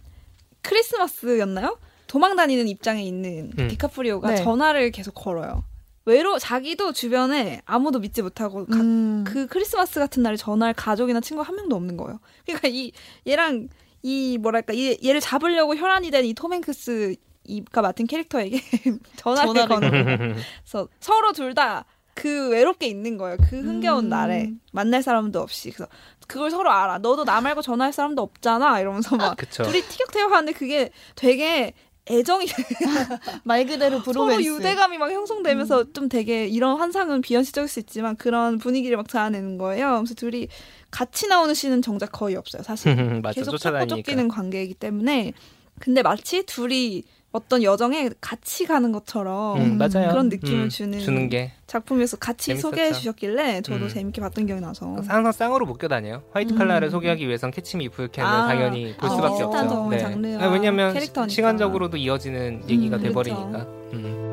[0.61, 1.77] 크리스마스였나요?
[2.07, 3.67] 도망 다니는 입장에 있는 음.
[3.67, 4.35] 디카프리오가 네.
[4.37, 5.63] 전화를 계속 걸어요.
[6.09, 9.23] 외로 자기도 주변에 아무도 믿지 못하고 가- 음.
[9.27, 12.19] 그 크리스마스 같은 날에 전화할 가족이나 친구 한 명도 없는 거예요.
[12.45, 12.91] 그러니까 이
[13.27, 13.69] 얘랑
[14.01, 18.59] 이 뭐랄까 이 얘를 잡으려고 혈안이 된 이 톰 행크스 이가 맡은 캐릭터에게
[19.17, 20.35] 전화를 전화를.
[20.63, 23.37] 그래서 서로 둘 다 그 외롭게 있는 거예요.
[23.49, 24.09] 그 흥겨운 음.
[24.09, 25.89] 날에 만날 사람도 없이 그래서
[26.27, 26.97] 그걸 서로 알아.
[26.97, 28.81] 너도 나 말고 전화할 사람도 없잖아.
[28.81, 29.63] 이러면서 막 그쵸.
[29.63, 31.73] 둘이 티격태격하는데 그게 되게
[32.09, 32.45] 애정이
[33.43, 34.47] 말 그대로 서로 브로맨스.
[34.47, 39.97] 유대감이 막 형성되면서 좀 되게 이런 환상은 비현실적일 수 있지만 그런 분위기를 막 자아내는 거예요.
[39.99, 40.47] 그래서 둘이
[40.91, 42.63] 같이 나오는 씬은 정작 거의 없어요.
[42.63, 43.95] 사실 맞아 계속 쫓아다니니까.
[43.95, 45.33] 쫓기는 관계이기 때문에
[45.79, 50.09] 근데 마치 둘이 어떤 여정에 같이 가는 것처럼 음, 맞아요.
[50.09, 52.69] 그런 느낌을 음, 주는, 주는 게 작품에서 같이 재밌었죠.
[52.69, 53.89] 소개해 주셨길래 저도 음.
[53.89, 56.23] 재밌게 봤던 기억이 나서 항상 쌍으로 묶여 다녀요.
[56.31, 56.57] 화이트 음.
[56.57, 59.67] 칼라를 소개하기 위해선 캐치미 이프캔을 아, 당연히 볼 아, 수밖에 없죠.
[59.69, 61.29] 정의 장르와 아, 왜냐면 캐릭터니까.
[61.31, 63.59] 시간적으로도 이어지는 얘기가 음, 돼버리니까.
[63.93, 64.25] 음.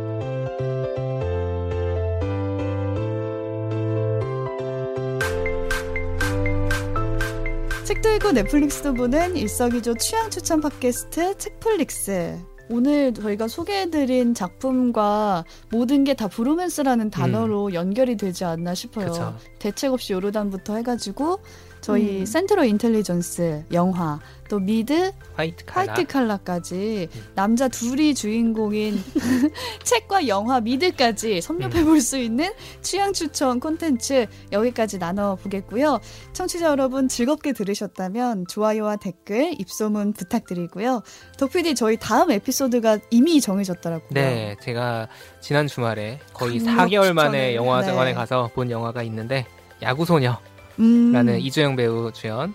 [7.85, 12.39] 책도 읽고 넷플릭스도 보는 일석이조 취향 추천 팟캐스트 책플릭스.
[12.69, 19.07] 오늘 저희가 소개해드린 작품과 모든 게 다 브로맨스라는 단어로 연결이 되지 않나 싶어요.
[19.09, 19.37] 그쵸.
[19.59, 21.41] 대책 없이 요르단부터 해가지고
[21.87, 22.27] 저희 음.
[22.27, 24.19] 센트럴 인텔리전스 영화
[24.49, 25.93] 또 미드 화이트 칼라.
[25.93, 27.23] 화이트 칼라 까지 음.
[27.37, 29.01] 남자 둘이 주인공인
[29.85, 36.01] 책과 영화 미드까지 섭렵해 볼 수 있는 취향 추천 콘텐츠 여기까지 나눠 보겠고요.
[36.33, 41.03] 청취자 여러분 즐겁게 들으셨다면 좋아요와 댓글, 입소문 부탁드리고요.
[41.39, 44.09] 덕PD 저희 다음 에피소드가 이미 정해졌더라고요.
[44.11, 45.07] 네, 제가
[45.41, 47.55] 지난 주말에 거의 강력 4개월 만에 추천을.
[47.55, 48.15] 영화관에 네.
[48.15, 49.47] 가서 본 영화가 있는데
[49.83, 50.37] 야구소녀
[50.79, 51.39] 라는 음.
[51.41, 52.55] 이주영 배우 주연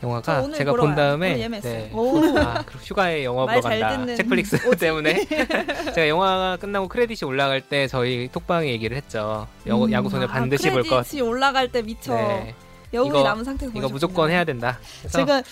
[0.00, 0.94] 저 영화가 제가 본.
[0.94, 1.46] 다음에.
[1.60, 1.90] 네.
[1.92, 2.38] 오.
[2.38, 3.98] 아, 휴가에 영화 보러 간다.
[3.98, 5.24] 듣는 책플릭스 때문에
[5.94, 9.46] 제가 영화가 끝나고 크레딧이 올라갈 때 저희 톡방에 얘기를 했죠.
[9.66, 9.92] 여, 음.
[9.92, 10.88] 야구 소녀 아, 반드시 볼 것.
[11.02, 12.54] 크레딧이 올라갈 때 미쳐 네,
[12.94, 13.88] 여운이 이거- 남은 상태에서 이거.
[13.88, 14.78] 무조건 해야 된다.
[15.00, 15.42] 그래서 제가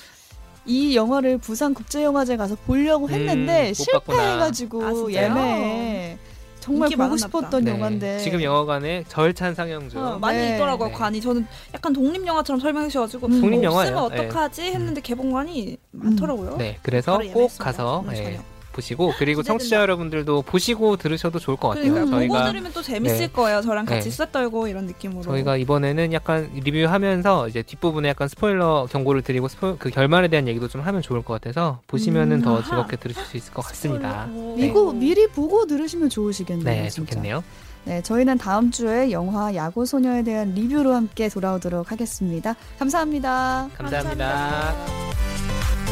[0.65, 3.75] 이 영화를 부산 국제영화제 가서 보려고 했는데 음.
[3.75, 4.93] 실패해가지고 아?
[5.11, 6.19] 예매에
[6.61, 10.01] 정말 보고 많았나 싶었던 네, 영화인데 지금 영화관에 절찬 상영 중.
[10.03, 10.55] 어, 많이 네.
[10.55, 10.95] 있더라고요 네.
[10.95, 13.41] 관이 저는 약간 독립 영화처럼 설명해 주셔가지고 음.
[13.41, 13.97] 독립 뭐 영화예요.
[13.99, 14.27] 없으면 네.
[14.27, 16.57] 어떡하지 했는데 개봉관이 많더라고요.
[16.59, 17.65] 네, 그래서 꼭 예매했습니다.
[17.65, 18.58] 가서 예, 저녁.
[18.79, 19.43] 보시고 그리고.
[19.43, 21.93] 청취자 여러분들도 보시고 들으셔도 좋을 것 같아요.
[21.93, 23.27] 그러니까 보고 저희가 들으면 또 재밌을 네.
[23.29, 23.61] 거예요.
[23.63, 24.11] 저랑 같이 네.
[24.11, 25.23] 수다 떨고 이런 느낌으로.
[25.23, 30.69] 저희가 이번에는 약간 리뷰하면서 이제 뒷부분에 약간 스포일러 경고를 드리고 스포, 그 결말에 대한 얘기도
[30.69, 32.63] 좀 하면 좋을 것 같아서 보시면은 음, 더 아하.
[32.63, 34.29] 즐겁게 들으실 수 있을 것 같습니다.
[34.33, 34.55] 오.
[34.57, 36.65] 미고 미리 보고 들으시면 좋으시겠네요.
[36.65, 37.11] 네, 진짜.
[37.11, 37.43] 좋겠네요.
[37.85, 42.55] 네, 저희는 다음 주에 영화 야구 소녀에 대한 리뷰로 함께 돌아오도록 하겠습니다.
[42.79, 43.71] 감사합니다.
[43.77, 44.29] 감사합니다.
[44.29, 45.88] 감사합니다.